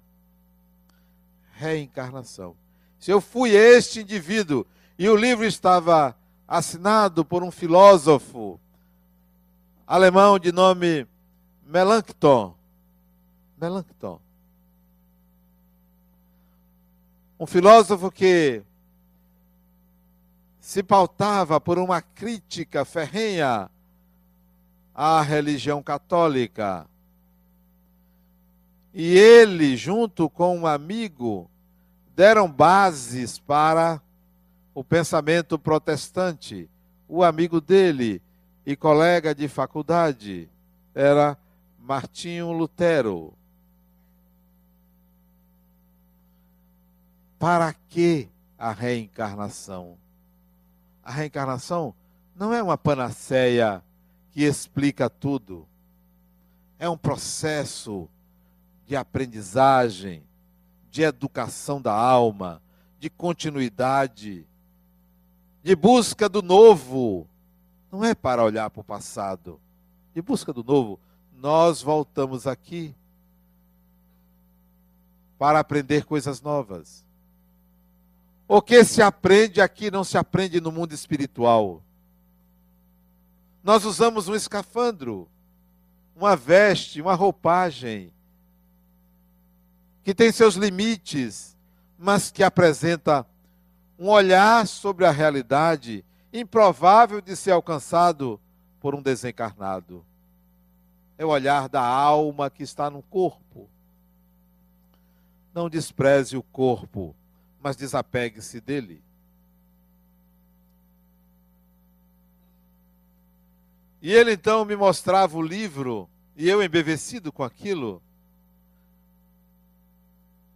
[1.54, 2.54] Reencarnação.
[2.98, 4.66] Se eu fui este indivíduo
[4.98, 8.60] e o livro estava assinado por um filósofo
[9.86, 11.06] alemão de nome
[11.64, 12.54] Melanchthon.
[13.60, 14.20] Melanchthon.
[17.40, 18.62] Um filósofo que
[20.68, 23.70] se pautava por uma crítica ferrenha
[24.94, 26.86] à religião católica.
[28.92, 31.50] E ele, junto com um amigo,
[32.14, 33.98] deram bases para
[34.74, 36.68] o pensamento protestante.
[37.08, 38.20] O amigo dele
[38.66, 40.50] e colega de faculdade
[40.94, 41.34] era
[41.78, 43.32] Martinho Lutero.
[47.38, 48.28] Para que
[48.58, 49.96] a reencarnação?
[51.08, 51.94] A reencarnação
[52.36, 53.82] não é uma panaceia
[54.30, 55.66] que explica tudo.
[56.78, 58.06] É um processo
[58.86, 60.22] de aprendizagem,
[60.90, 62.60] de educação da alma,
[63.00, 64.46] de continuidade,
[65.62, 67.26] de busca do novo.
[67.90, 69.58] Não é para olhar para o passado.
[70.14, 71.00] De busca do novo,
[71.32, 72.94] nós voltamos aqui
[75.38, 77.02] para aprender coisas novas.
[78.50, 81.82] O que se aprende aqui não se aprende no mundo espiritual.
[83.62, 85.28] Nós usamos um escafandro,
[86.16, 88.10] uma veste, uma roupagem,
[90.02, 91.54] que tem seus limites,
[91.98, 93.26] mas que apresenta
[93.98, 98.40] um olhar sobre a realidade improvável de ser alcançado
[98.80, 100.02] por um desencarnado.
[101.18, 103.68] É o olhar da alma que está no corpo.
[105.52, 107.14] Não despreze o corpo
[107.60, 109.02] mas desapegue-se dele.
[114.00, 118.00] E ele então me mostrava o livro, e eu embevecido com aquilo.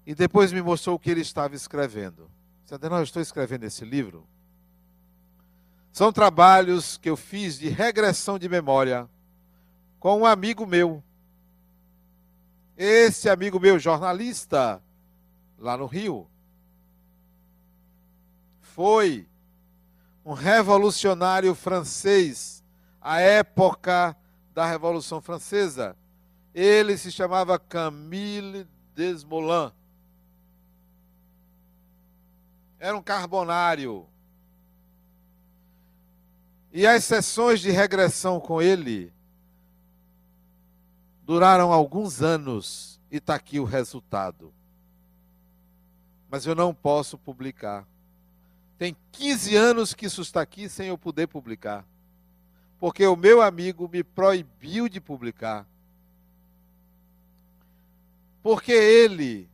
[0.06, 2.30] E depois me mostrou o que ele estava escrevendo.
[2.62, 4.26] Disse, Adenal, eu estou escrevendo esse livro.
[5.92, 9.08] São trabalhos que eu fiz de regressão de memória
[10.00, 11.02] com um amigo meu.
[12.76, 14.82] Esse amigo meu, jornalista,
[15.58, 16.26] lá no Rio,
[18.74, 19.28] foi
[20.24, 22.64] um revolucionário francês,
[23.00, 24.16] à época
[24.54, 25.96] da Revolução Francesa.
[26.54, 29.72] Ele se chamava Camille Desmoulins.
[32.78, 34.06] Era um carbonário.
[36.72, 39.12] E as sessões de regressão com ele
[41.24, 44.52] duraram alguns anos e está aqui o resultado.
[46.30, 47.86] Mas eu não posso publicar.
[48.82, 51.86] Tem 15 anos que isso está aqui sem eu poder publicar.
[52.80, 55.64] Porque o meu amigo me proibiu de publicar.
[58.42, 59.48] Porque ele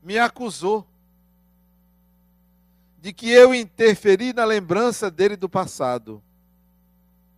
[0.00, 0.86] me acusou
[3.02, 6.22] de que eu interferi na lembrança dele do passado.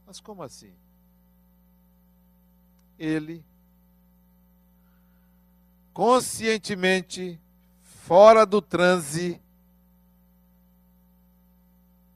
[0.07, 0.75] Mas como assim?
[2.99, 3.43] Ele,
[5.95, 7.41] conscientemente,
[8.11, 9.41] fora do transe,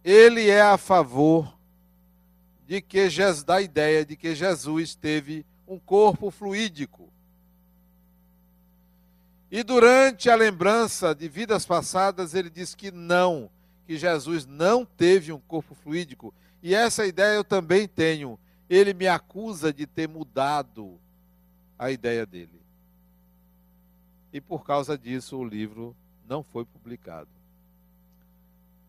[0.02, 1.56] ele é a favor
[2.66, 3.08] de que
[3.46, 7.08] da ideia de que Jesus teve um corpo fluídico.
[9.48, 13.48] E durante a lembrança de vidas passadas, ele diz que não,
[13.86, 16.34] que Jesus não teve um corpo fluídico.
[16.60, 18.36] E essa ideia eu também tenho.
[18.68, 20.98] Ele me acusa de ter mudado
[21.78, 22.63] a ideia dele.
[24.34, 25.94] E por causa disso o livro
[26.28, 27.28] não foi publicado.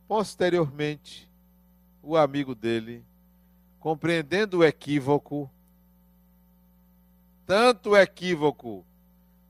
[0.08, 1.29] Posteriormente,
[2.01, 3.05] o amigo dele,
[3.79, 5.47] compreendendo o equívoco,
[7.45, 8.84] tanto o equívoco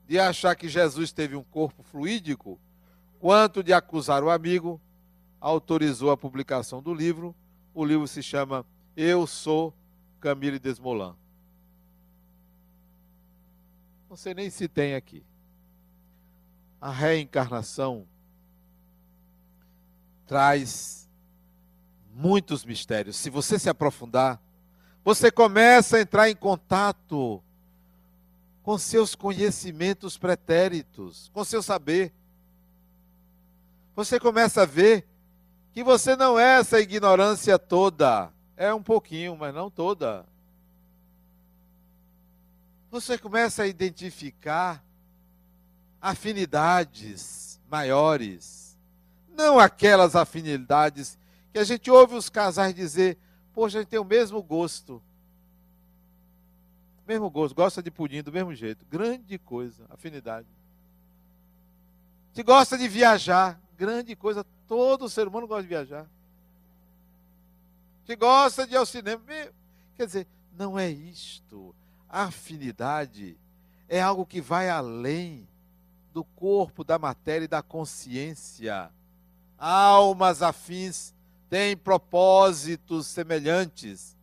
[0.06, 2.60] de achar que Jesus teve um corpo fluídico,
[3.18, 4.82] quanto de acusar o amigo,
[5.40, 7.34] autorizou a publicação do livro.
[7.74, 8.66] O livro se chama
[8.98, 9.74] Eu Sou
[10.20, 11.16] Camille Desmoulins.
[14.10, 15.24] Não sei nem se tem aqui.
[16.80, 18.06] A reencarnação
[20.28, 21.10] traz
[22.14, 23.16] muitos mistérios.
[23.16, 24.40] Se você se aprofundar,
[25.04, 27.42] você começa a entrar em contato
[28.64, 32.12] com seus conhecimentos pretéritos, com seu saber.
[33.96, 35.08] Você começa a ver
[35.72, 40.26] que você não é essa ignorância toda, é um pouquinho, mas não toda.
[42.90, 44.82] Você começa a identificar
[46.06, 48.78] afinidades maiores,
[49.36, 51.18] não aquelas afinidades
[51.52, 53.18] que a gente ouve os casais dizer,
[53.52, 55.02] poxa, a gente tem o mesmo gosto.
[57.08, 58.86] Mesmo gosto, gosta de pudim do mesmo jeito.
[58.86, 60.48] Grande coisa, afinidade.
[62.34, 64.46] Se gosta de viajar, grande coisa.
[64.68, 66.06] Todo ser humano gosta de viajar.
[68.06, 69.24] Se gosta de ir ao cinema.
[69.96, 71.74] Quer dizer, não é isto.
[72.08, 73.36] A afinidade
[73.90, 75.48] é algo que vai além
[76.16, 78.90] do corpo, da matéria e da consciência.
[79.56, 81.14] Almas afins
[81.48, 84.16] têm propósitos semelhantes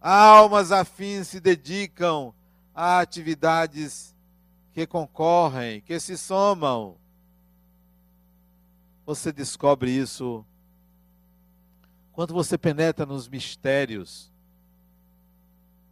[0.00, 2.32] Almas afins se dedicam
[2.74, 4.14] a atividades
[4.72, 6.96] que concorrem, que se somam.
[9.04, 10.44] Você descobre isso
[12.12, 14.32] quando você penetra nos mistérios,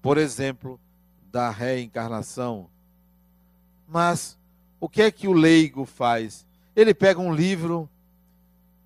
[0.01, 0.81] por exemplo,
[1.31, 2.71] da reencarnação.
[3.87, 4.38] Mas
[4.81, 6.47] o que é que o leigo faz?
[6.75, 7.89] Ele pega um livro,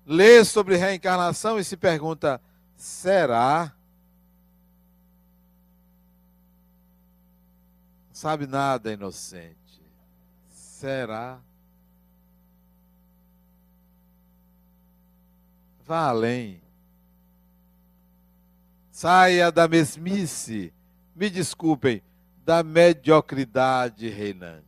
[0.05, 2.41] lê sobre reencarnação e se pergunta:
[2.75, 3.73] será?
[8.23, 9.83] sabe nada, inocente.
[10.49, 11.41] Será?
[15.85, 16.61] Vá além.
[18.89, 20.71] Saia da mesmice.
[21.13, 22.01] Me desculpem,
[22.45, 24.63] da mediocridade reinante.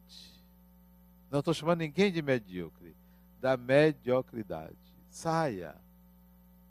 [1.35, 2.95] Não estou chamando ninguém de medíocre.
[3.41, 4.77] Da mediocridade.
[5.09, 5.75] Saia.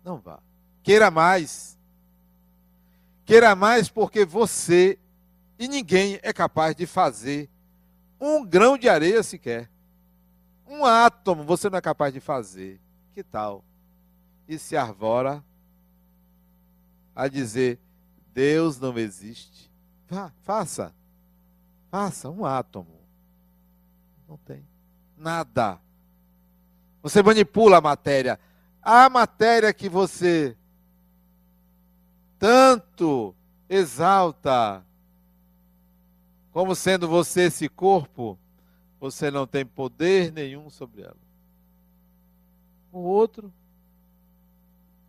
[0.03, 0.41] Não vá.
[0.83, 1.79] Queira mais.
[3.27, 4.99] Queira mais porque você
[5.59, 7.51] e ninguém é capaz de fazer
[8.19, 9.69] um grão de areia sequer.
[10.67, 12.81] Um átomo você não é capaz de fazer.
[13.13, 13.63] Que tal?
[14.49, 15.45] E se arvora
[17.15, 17.79] a dizer:
[18.33, 19.71] Deus não existe.
[20.09, 20.91] Vá, faça.
[21.91, 22.94] Faça um átomo.
[24.29, 24.67] Não tem.
[25.17, 25.81] Nada.
[27.03, 28.39] Você manipula a matéria.
[28.83, 30.57] A matéria que você
[32.39, 33.35] tanto
[33.69, 34.85] exalta
[36.53, 38.39] como sendo você esse corpo,
[39.01, 41.17] você não tem poder nenhum sobre ela.
[42.93, 43.53] O outro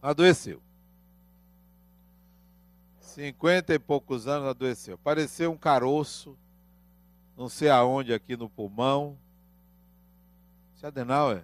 [0.01, 0.59] adoeceu.
[2.99, 4.95] Cinquenta e poucos anos adoeceu.
[4.95, 6.36] Apareceu um caroço,
[7.38, 9.18] não sei aonde, aqui no pulmão.
[10.82, 11.44] É Adenauer.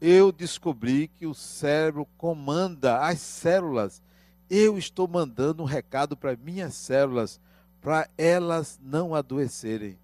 [0.00, 4.02] Eu descobri que o cérebro comanda as células
[4.48, 7.40] eu estou mandando um recado para minhas células,
[7.80, 9.98] para elas não adoecerem.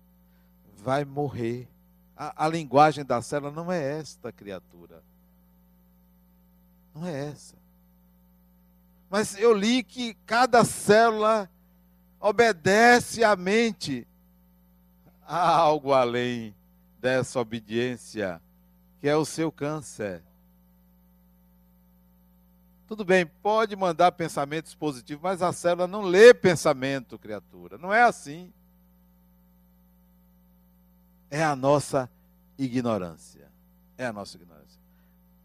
[0.77, 1.69] Vai morrer.
[2.17, 5.03] A, a, linguagem da célula não é esta, criatura.
[6.95, 7.55] Não é essa.
[9.09, 11.49] Mas eu li que cada célula
[12.21, 14.07] obedece à mente.
[15.27, 16.55] Há algo além
[17.01, 18.41] dessa obediência,
[19.01, 20.23] que é o seu câncer.
[22.87, 27.79] Tudo bem, pode mandar pensamentos positivos, mas a célula não lê pensamento, criatura.
[27.79, 28.53] Não é assim.
[31.31, 32.11] É a nossa
[32.59, 33.49] ignorância.
[33.97, 34.81] É a nossa ignorância.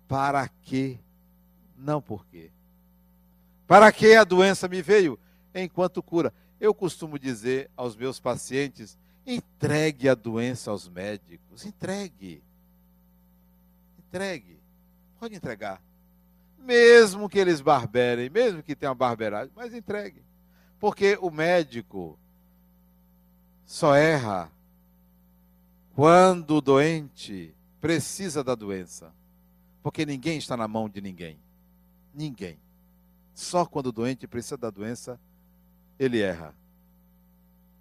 [0.07, 0.99] Para que?
[1.77, 2.49] Não por quê.
[3.67, 5.19] Para que a doença me veio?
[5.53, 6.33] Enquanto cura.
[6.59, 11.65] Eu costumo dizer aos meus pacientes: entregue a doença aos médicos.
[11.65, 12.43] Entregue.
[13.99, 14.59] Entregue.
[15.19, 15.81] Pode entregar.
[16.57, 20.23] Mesmo que eles barberem, mesmo que tenha barberagem, mas entregue.
[20.79, 22.17] Porque o médico
[23.65, 24.51] só erra
[25.95, 29.13] quando o doente precisa da doença.
[29.81, 31.39] Porque ninguém está na mão de ninguém.
[32.13, 32.57] Ninguém.
[33.33, 35.19] Só quando o doente precisa da doença,
[35.99, 36.53] ele erra.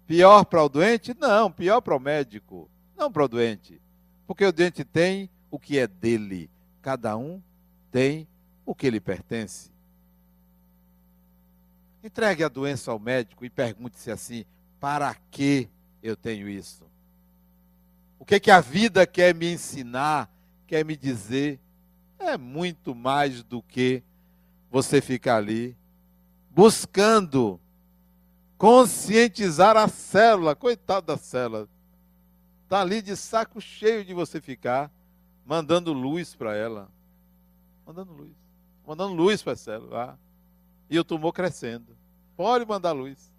[0.07, 1.15] Pior para o doente?
[1.19, 2.69] Não, pior para o médico.
[2.95, 3.81] Não para o doente.
[4.27, 6.49] Porque o doente tem o que é dele.
[6.81, 7.41] Cada um
[7.91, 8.27] tem
[8.65, 9.71] o que lhe pertence.
[12.03, 14.45] Entregue a doença ao médico e pergunte-se assim:
[14.79, 15.67] para que
[16.03, 16.85] eu tenho isso?
[18.19, 20.29] O que, que a vida quer me ensinar,
[20.67, 21.59] quer me dizer?
[22.19, 24.03] É muito mais do que
[24.71, 25.75] você ficar ali
[26.49, 27.59] buscando
[28.57, 30.55] conscientizar a célula.
[30.55, 31.67] Coitado da célula.
[32.63, 34.91] Está ali de saco cheio de você ficar
[35.45, 36.89] mandando luz para ela.
[37.85, 38.33] Mandando luz.
[38.85, 40.19] Mandando luz para a célula.
[40.89, 41.95] E o tumor crescendo.
[42.35, 43.31] Pode mandar luz.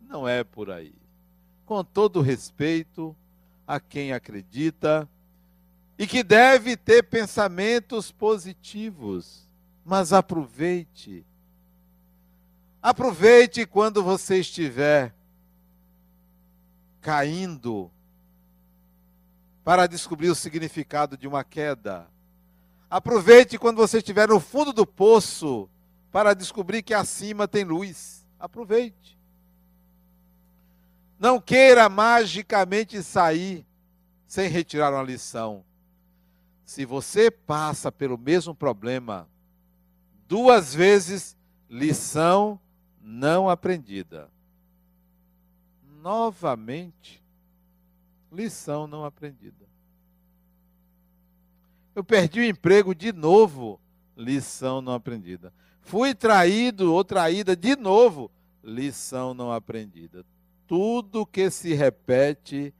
[0.00, 0.94] Não é por aí.
[1.66, 3.16] Com todo respeito
[3.66, 5.08] a quem acredita
[5.98, 9.48] e que deve ter pensamentos positivos,
[9.84, 11.24] mas aproveite.
[12.84, 15.14] Aproveite quando você estiver
[17.00, 17.90] caindo
[19.64, 22.06] para descobrir o significado de uma queda.
[22.90, 25.66] Aproveite quando você estiver no fundo do poço
[26.12, 28.26] para descobrir que acima tem luz.
[28.38, 29.18] Aproveite.
[31.18, 33.66] Não queira magicamente sair
[34.26, 35.64] sem retirar uma lição.
[36.66, 39.26] Se você passa pelo mesmo problema
[40.28, 41.34] duas vezes,
[41.70, 42.60] lição
[43.04, 44.30] não aprendida.
[46.00, 47.22] Novamente,
[48.32, 49.64] lição não aprendida.
[51.94, 53.78] Eu perdi o emprego de novo,
[54.16, 55.52] lição não aprendida.
[55.82, 58.30] Fui traído ou traída de novo,
[58.62, 60.24] lição não aprendida.
[60.66, 62.72] Tudo que se repete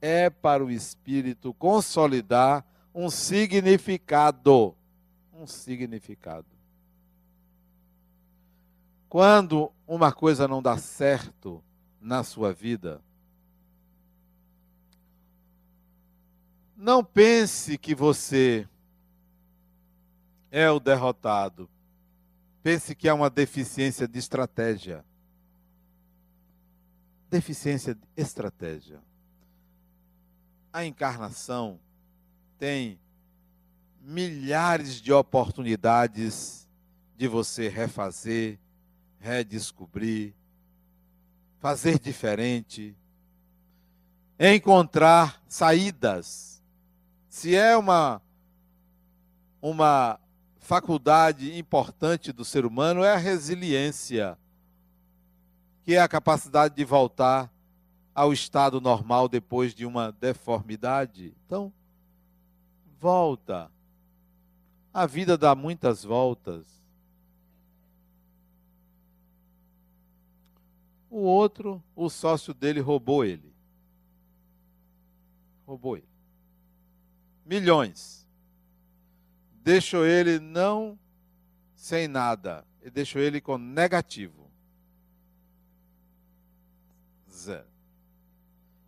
[0.00, 2.64] é para o espírito consolidar
[2.94, 4.76] um significado.
[5.32, 6.49] Um significado.
[9.10, 11.62] Quando uma coisa não dá certo
[12.00, 13.02] na sua vida,
[16.82, 18.66] Não pense que você
[20.50, 21.68] é o derrotado.
[22.62, 25.04] Pense que há uma deficiência de estratégia.
[27.28, 28.98] Deficiência de estratégia.
[30.72, 31.78] A encarnação
[32.58, 32.98] tem
[34.00, 36.66] milhares de oportunidades
[37.14, 38.58] de você refazer,
[39.20, 40.34] redescobrir,
[41.60, 42.96] fazer diferente,
[44.38, 46.50] encontrar saídas
[47.30, 48.20] se é uma,
[49.62, 50.18] uma
[50.58, 54.36] faculdade importante do ser humano, é a resiliência,
[55.84, 57.48] que é a capacidade de voltar
[58.12, 61.32] ao estado normal depois de uma deformidade.
[61.46, 61.72] Então,
[63.00, 63.70] volta.
[64.92, 66.79] A vida dá muitas voltas.
[71.10, 73.52] O outro, o sócio dele roubou ele.
[75.66, 76.10] Roubou ele
[77.50, 78.24] milhões.
[79.64, 80.96] Deixou ele não
[81.74, 84.48] sem nada, e deixou ele com negativo.
[87.28, 87.66] Zero.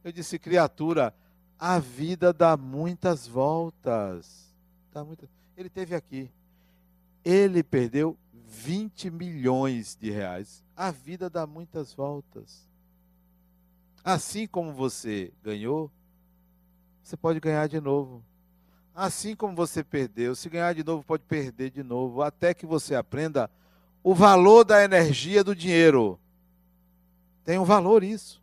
[0.05, 1.13] Eu disse, criatura,
[1.59, 4.55] a vida dá muitas voltas.
[4.93, 5.05] Dá.
[5.57, 6.31] Ele teve aqui.
[7.25, 8.17] Ele perdeu
[8.53, 10.63] 20 milhões de reais.
[10.77, 12.69] A vida dá muitas voltas.
[14.05, 15.91] Assim como você ganhou,
[17.03, 18.23] você pode ganhar de novo.
[18.95, 22.95] Assim como você perdeu, se ganhar de novo, pode perder de novo, até que você
[22.95, 23.51] aprenda
[24.03, 26.21] o valor da energia do dinheiro.
[27.45, 28.43] Tem um valor isso.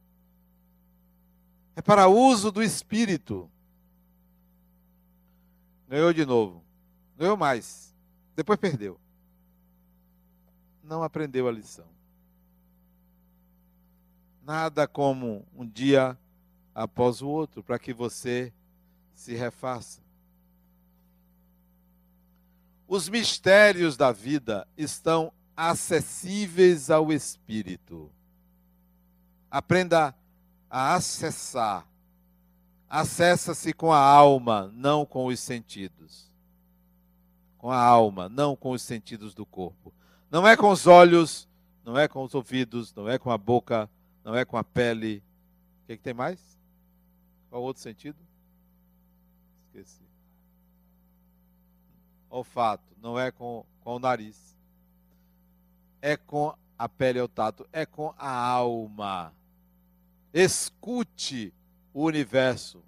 [1.76, 3.50] É para uso do espírito.
[5.88, 6.64] Ganhou de novo.
[7.16, 7.94] Ganhou mais.
[8.36, 9.00] Depois perdeu.
[10.90, 11.86] Não aprendeu a lição.
[14.44, 16.18] Nada como um dia
[16.74, 18.52] após o outro, para que você
[19.14, 20.02] se refaça.
[22.88, 28.12] Os mistérios da vida estão acessíveis ao espírito.
[29.52, 30.16] Aprenda
[30.68, 31.88] a acessar
[32.90, 36.28] acessa-se com a alma, não com os sentidos.
[37.60, 39.94] Com a alma, não com os sentidos do corpo.
[40.32, 41.48] Não é com os olhos,
[41.84, 43.90] não é com os ouvidos, não é com a boca,
[44.24, 45.24] não é com a pele.
[45.84, 46.40] O que, que tem mais?
[47.50, 48.18] Qual outro sentido?
[49.66, 50.04] Esqueci.
[52.30, 54.56] Olfato, não é com, com o nariz.
[56.00, 59.34] É com a pele e o tato, é com a alma.
[60.32, 61.52] Escute
[61.92, 62.84] o universo.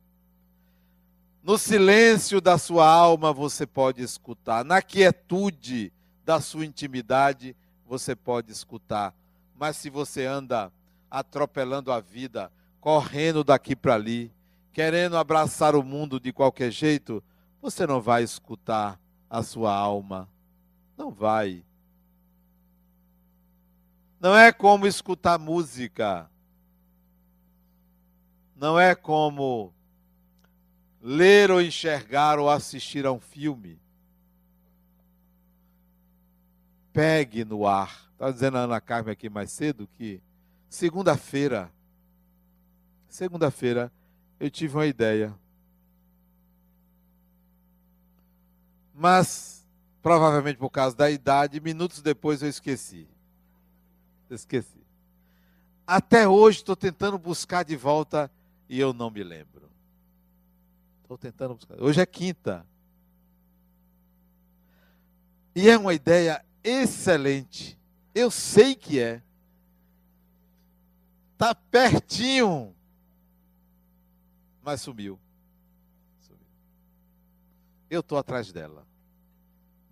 [1.42, 4.64] No silêncio da sua alma você pode escutar.
[4.64, 5.92] Na quietude
[6.32, 7.54] da sua intimidade
[7.86, 9.14] você pode escutar.
[9.54, 10.72] Mas se você anda
[11.10, 14.32] atropelando a vida, correndo daqui para ali,
[14.72, 17.22] querendo abraçar o mundo de qualquer jeito,
[17.62, 18.98] você não vai escutar
[19.30, 20.30] a sua alma.
[20.98, 21.66] Não vai.
[24.18, 26.32] Não é como escutar música.
[28.56, 29.74] Não é como
[31.02, 33.81] ler ou enxergar ou assistir a um filme.
[36.94, 38.10] Pegue no ar.
[38.14, 40.22] Estava dizendo a Ana Carmen aqui mais cedo que
[40.70, 41.72] segunda-feira,
[43.08, 43.92] segunda-feira,
[44.40, 45.34] eu tive uma ideia.
[48.94, 49.66] Mas,
[50.02, 53.08] provavelmente por causa da idade, minutos depois eu esqueci.
[54.30, 54.82] Esqueci.
[55.86, 58.32] Até hoje estou tentando buscar de volta
[58.70, 59.70] e eu não me lembro.
[61.02, 61.82] Estou tentando buscar.
[61.82, 62.66] Hoje é quinta.
[65.54, 67.78] E é uma ideia excelente.
[68.14, 69.22] Eu sei que é.
[71.34, 72.76] Está pertinho.
[74.62, 75.20] Mas sumiu.
[76.20, 76.46] sumiu.
[77.90, 78.86] Eu estou atrás dela.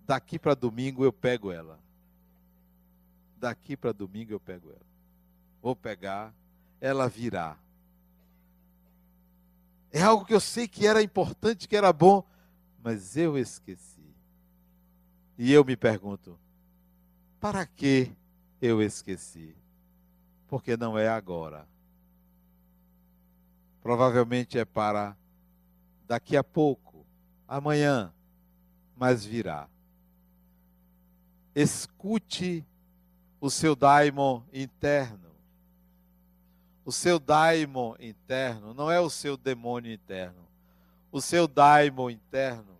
[0.06, 1.78] Daqui para domingo eu pego ela.
[3.36, 4.86] Daqui para domingo eu pego ela.
[5.62, 6.34] Vou pegar,
[6.80, 7.56] ela virá.
[9.92, 12.24] É algo que eu sei que era importante, que era bom,
[12.82, 14.14] mas eu esqueci.
[15.36, 16.38] E eu me pergunto:
[17.40, 18.12] para que
[18.60, 19.56] eu esqueci?
[20.48, 21.66] Porque não é agora.
[23.82, 25.16] Provavelmente é para
[26.06, 27.06] daqui a pouco,
[27.48, 28.12] amanhã,
[28.94, 29.68] mas virá.
[31.54, 32.64] Escute
[33.40, 35.30] o seu daimon interno
[36.90, 40.48] o seu daimon interno, não é o seu demônio interno.
[41.12, 42.76] O seu daimon interno.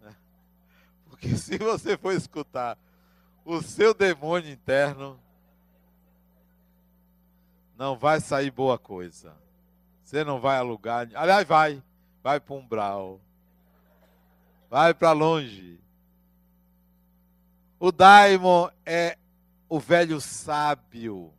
[0.00, 0.16] Né?
[1.04, 2.78] Porque se você for escutar
[3.56, 5.18] o seu demônio interno,
[7.76, 9.34] não vai sair boa coisa.
[10.02, 11.08] Você não vai alugar.
[11.14, 11.82] Aliás, vai.
[12.22, 13.20] Vai para um umbral.
[14.68, 15.80] Vai para longe.
[17.78, 19.16] O daimon é
[19.68, 21.32] o velho sábio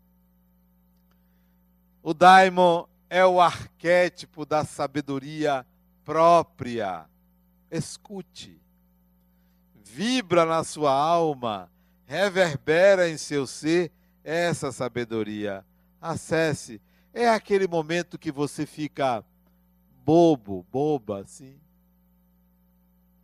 [2.04, 5.66] o daimon é o arquétipo da sabedoria
[6.04, 7.06] própria.
[7.70, 8.60] Escute.
[9.76, 11.71] Vibra na sua alma,
[12.12, 13.92] reverbera em seu ser
[14.24, 15.66] essa sabedoria.
[16.02, 16.82] Acesse.
[17.14, 19.24] É aquele momento que você fica
[20.04, 21.60] bobo, boba, assim.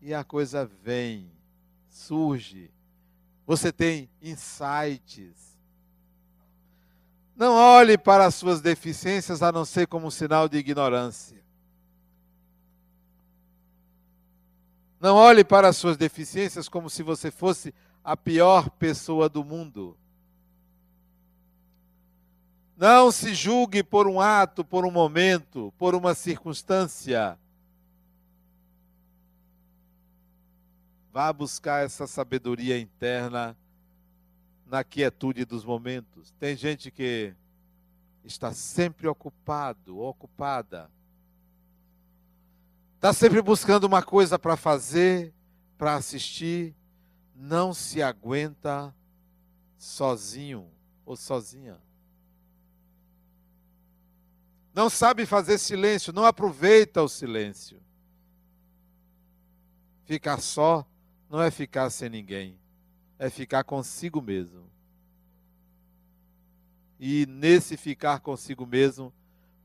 [0.01, 1.29] E a coisa vem,
[1.89, 2.71] surge.
[3.45, 5.47] Você tem insights
[7.37, 11.37] não olhe para as suas deficiências a não ser como um sinal de ignorância.
[14.99, 17.75] Não olhe para as suas deficiências como se você fosse
[18.07, 19.97] a pior pessoa do mundo.
[22.77, 27.37] Não se julgue por um ato, por um momento, por uma circunstância.
[31.11, 33.57] Vá buscar essa sabedoria interna
[34.65, 36.33] na quietude dos momentos.
[36.39, 37.35] Tem gente que
[38.23, 40.89] está sempre ocupado, ocupada.
[42.95, 45.33] Está sempre buscando uma coisa para fazer,
[45.77, 46.73] para assistir.
[47.37, 48.93] Não se aguenta
[49.77, 50.67] sozinho
[51.05, 51.79] ou sozinha.
[54.73, 57.79] Não sabe fazer silêncio, não aproveita o silêncio.
[60.03, 60.85] Ficar só
[61.29, 62.57] não é ficar sem ninguém
[63.19, 64.63] é ficar consigo mesmo.
[66.99, 69.13] E nesse ficar consigo mesmo,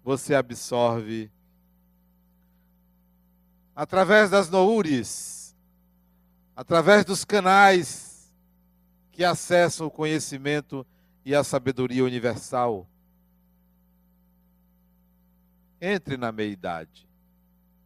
[0.03, 1.31] você absorve
[3.75, 5.42] através das noures,
[6.55, 8.33] através dos canais
[9.11, 10.87] que acessam o conhecimento
[11.25, 12.89] e a sabedoria universal.
[15.81, 17.09] Entre na meia-idade.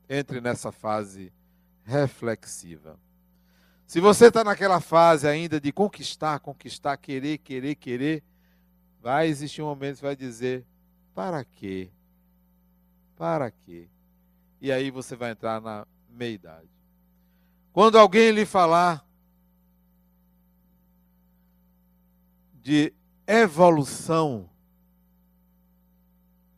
[0.08, 1.32] Entre nessa fase
[1.84, 2.98] reflexiva.
[3.86, 8.24] Se você está naquela fase ainda de conquistar, conquistar, querer, querer, querer,
[9.00, 10.64] vai existir um momento que vai dizer:
[11.14, 11.90] para quê?
[13.16, 13.88] Para quê?
[14.60, 16.68] e aí você vai entrar na meia-idade.
[17.76, 19.06] Quando alguém lhe falar
[22.54, 22.90] de
[23.26, 24.48] evolução,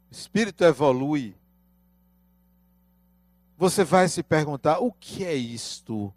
[0.09, 1.35] o espírito evolui,
[3.57, 6.15] você vai se perguntar: o que é isto?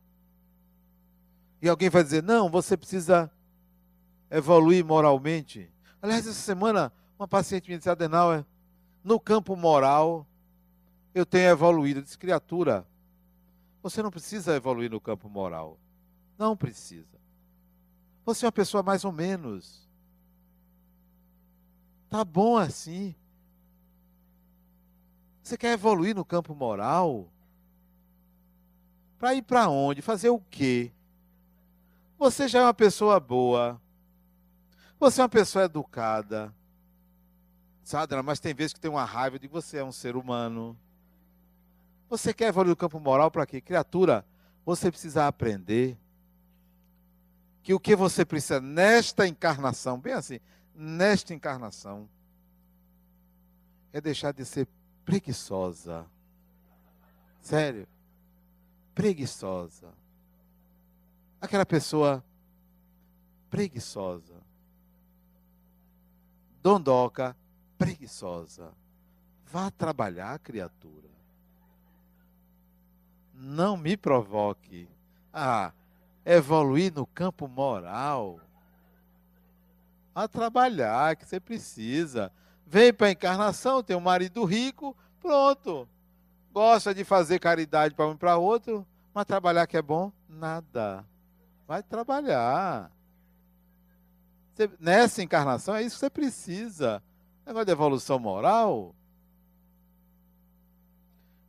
[1.63, 3.31] E alguém vai dizer: não, você precisa
[4.29, 5.67] evoluir moralmente.
[5.99, 8.45] Aliás, essa semana, uma paciente me disse: Adenauer,
[9.03, 10.27] no campo moral,
[11.11, 12.01] eu tenho evoluído.
[12.01, 12.85] Eu disse: criatura,
[13.81, 15.79] você não precisa evoluir no campo moral.
[16.37, 17.19] Não precisa.
[18.25, 19.89] Você é uma pessoa mais ou menos.
[22.09, 23.15] Tá bom assim.
[25.41, 27.27] Você quer evoluir no campo moral?
[29.17, 30.01] Para ir para onde?
[30.01, 30.91] Fazer o quê?
[32.17, 33.81] Você já é uma pessoa boa.
[34.99, 36.53] Você é uma pessoa educada.
[37.83, 40.77] Sadra, mas tem vezes que tem uma raiva de você é um ser humano.
[42.11, 43.61] Você quer evoluir no campo moral para quê?
[43.61, 44.25] Criatura,
[44.65, 45.97] você precisa aprender
[47.63, 50.41] que o que você precisa nesta encarnação, bem assim,
[50.75, 52.09] nesta encarnação,
[53.93, 54.67] é deixar de ser
[55.05, 56.05] preguiçosa.
[57.39, 57.87] Sério.
[58.93, 59.93] Preguiçosa.
[61.39, 62.21] Aquela pessoa
[63.49, 64.35] preguiçosa.
[66.61, 67.37] Dondoca,
[67.77, 68.73] preguiçosa.
[69.45, 71.20] Vá trabalhar, criatura.
[73.43, 74.87] Não me provoque.
[75.33, 75.71] Ah,
[76.23, 78.39] evoluir no campo moral.
[80.13, 82.31] A trabalhar, que você precisa.
[82.67, 85.89] Vem para a encarnação, tem um marido rico, pronto.
[86.53, 90.11] Gosta de fazer caridade para um e para outro, mas trabalhar que é bom?
[90.29, 91.03] Nada.
[91.67, 92.91] Vai trabalhar.
[94.53, 97.01] Você, nessa encarnação é isso que você precisa.
[97.43, 98.93] Negócio de evolução moral.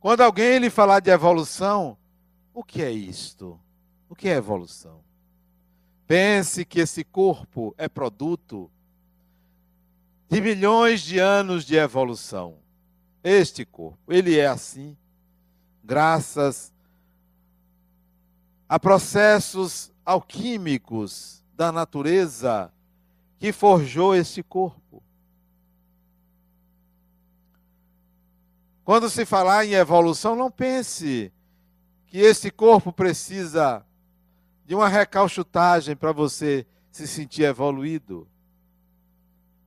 [0.03, 1.97] Quando alguém lhe falar de evolução,
[2.53, 3.57] o que é isto?
[4.09, 4.99] O que é evolução?
[6.05, 8.69] Pense que esse corpo é produto
[10.27, 12.57] de milhões de anos de evolução.
[13.23, 14.97] Este corpo, ele é assim,
[15.81, 16.73] graças
[18.67, 22.69] a processos alquímicos da natureza
[23.39, 25.01] que forjou este corpo.
[28.83, 31.31] Quando se falar em evolução, não pense
[32.07, 33.85] que esse corpo precisa
[34.65, 38.27] de uma recalchutagem para você se sentir evoluído.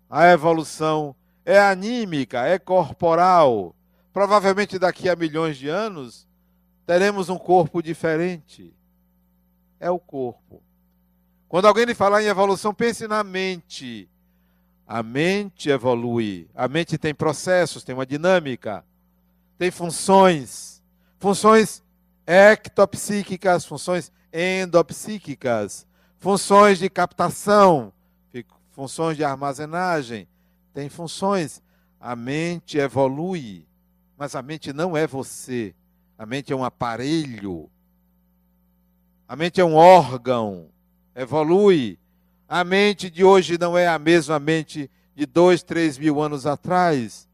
[0.08, 3.74] A evolução é anímica, é corporal.
[4.12, 6.26] Provavelmente daqui a milhões de anos
[6.86, 8.72] teremos um corpo diferente.
[9.80, 10.62] É o corpo.
[11.48, 14.08] Quando alguém lhe falar em evolução, pense na mente.
[14.86, 16.48] A mente evolui.
[16.54, 18.84] A mente tem processos, tem uma dinâmica,
[19.58, 20.82] tem funções.
[21.18, 21.82] Funções
[22.26, 25.86] ectopsíquicas, funções endopsíquicas,
[26.18, 27.92] funções de captação,
[28.76, 30.28] funções de armazenagem,
[30.74, 31.62] tem funções.
[31.98, 33.66] A mente evolui,
[34.18, 35.74] mas a mente não é você.
[36.18, 37.70] A mente é um aparelho.
[39.26, 40.68] A mente é um órgão.
[41.14, 41.98] Evolui.
[42.46, 47.25] A mente de hoje não é a mesma mente de dois, três mil anos atrás.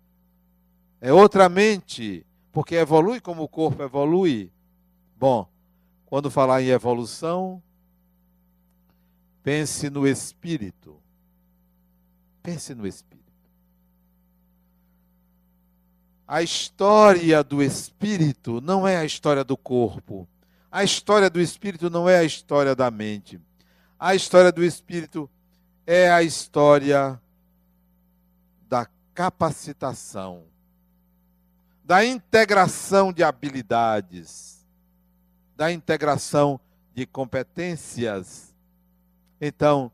[1.03, 4.51] É outra mente, porque evolui como o corpo evolui.
[5.19, 5.47] Bom,
[6.07, 7.63] quando falar em evolução,
[9.43, 11.03] pense no espírito.
[12.43, 13.23] Pense no Espírito.
[16.27, 20.27] A história do Espírito não é a história do corpo.
[20.71, 23.41] A história do Espírito não é a história da mente.
[23.99, 25.31] A história do Espírito
[25.87, 27.21] é a história
[28.69, 30.43] da capacitação,
[31.85, 34.67] da integração de habilidades,
[35.57, 36.61] da integração
[36.95, 38.55] de competências.
[39.41, 39.91] Então,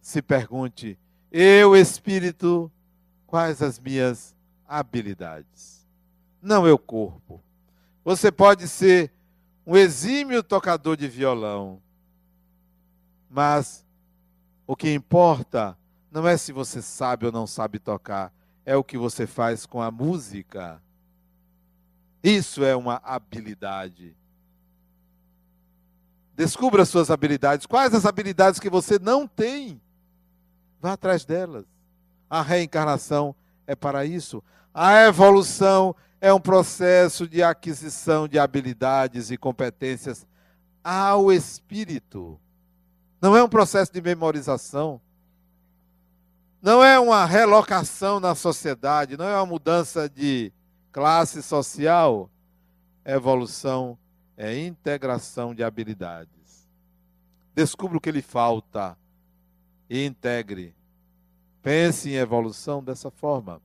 [0.00, 0.98] se pergunte:
[1.30, 2.70] eu, espírito,
[3.26, 4.34] quais as minhas
[4.66, 5.86] habilidades?
[6.40, 7.42] Não eu, corpo.
[8.04, 9.10] Você pode ser
[9.66, 11.80] um exímio tocador de violão,
[13.30, 13.84] mas
[14.66, 15.78] o que importa
[16.10, 18.32] não é se você sabe ou não sabe tocar,
[18.66, 20.82] é o que você faz com a música.
[22.22, 24.16] Isso é uma habilidade.
[26.34, 27.66] Descubra suas habilidades.
[27.66, 29.80] Quais as habilidades que você não tem?
[30.80, 31.64] Vá atrás delas.
[32.30, 33.34] A reencarnação
[33.66, 34.42] é para isso.
[34.72, 40.26] A evolução é um processo de aquisição de habilidades e competências
[40.82, 42.40] ao espírito.
[43.20, 45.00] Não é um processo de memorização.
[46.62, 50.52] Não é uma relocação na sociedade, não é uma mudança de
[50.92, 52.30] classe social.
[53.04, 53.98] Evolução
[54.36, 56.68] é integração de habilidades.
[57.54, 58.96] Descubra o que lhe falta
[59.90, 60.74] e integre.
[61.60, 63.60] Pense em evolução dessa forma.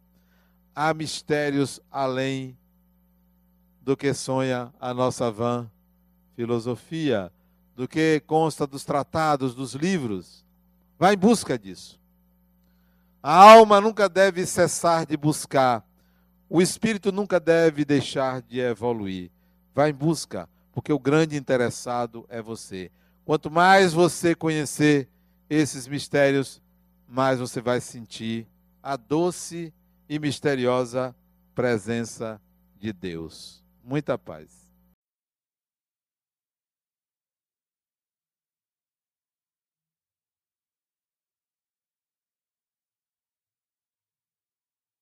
[0.73, 2.57] Há mistérios além
[3.81, 5.69] do que sonha a nossa vã
[6.35, 7.31] filosofia,
[7.75, 10.45] do que consta dos tratados, dos livros.
[10.99, 11.99] Vá em busca disso.
[13.23, 15.86] A alma nunca deve cessar de buscar.
[16.49, 19.29] O espírito nunca deve deixar de evoluir.
[19.75, 22.89] Vá em busca, porque o grande interessado é você.
[23.25, 25.09] Quanto mais você conhecer
[25.49, 26.61] esses mistérios,
[27.07, 28.47] mais você vai sentir
[28.81, 29.73] a doce
[30.07, 31.13] e misteriosa
[31.53, 32.39] presença
[32.79, 33.63] de Deus.
[33.83, 34.66] Muita paz.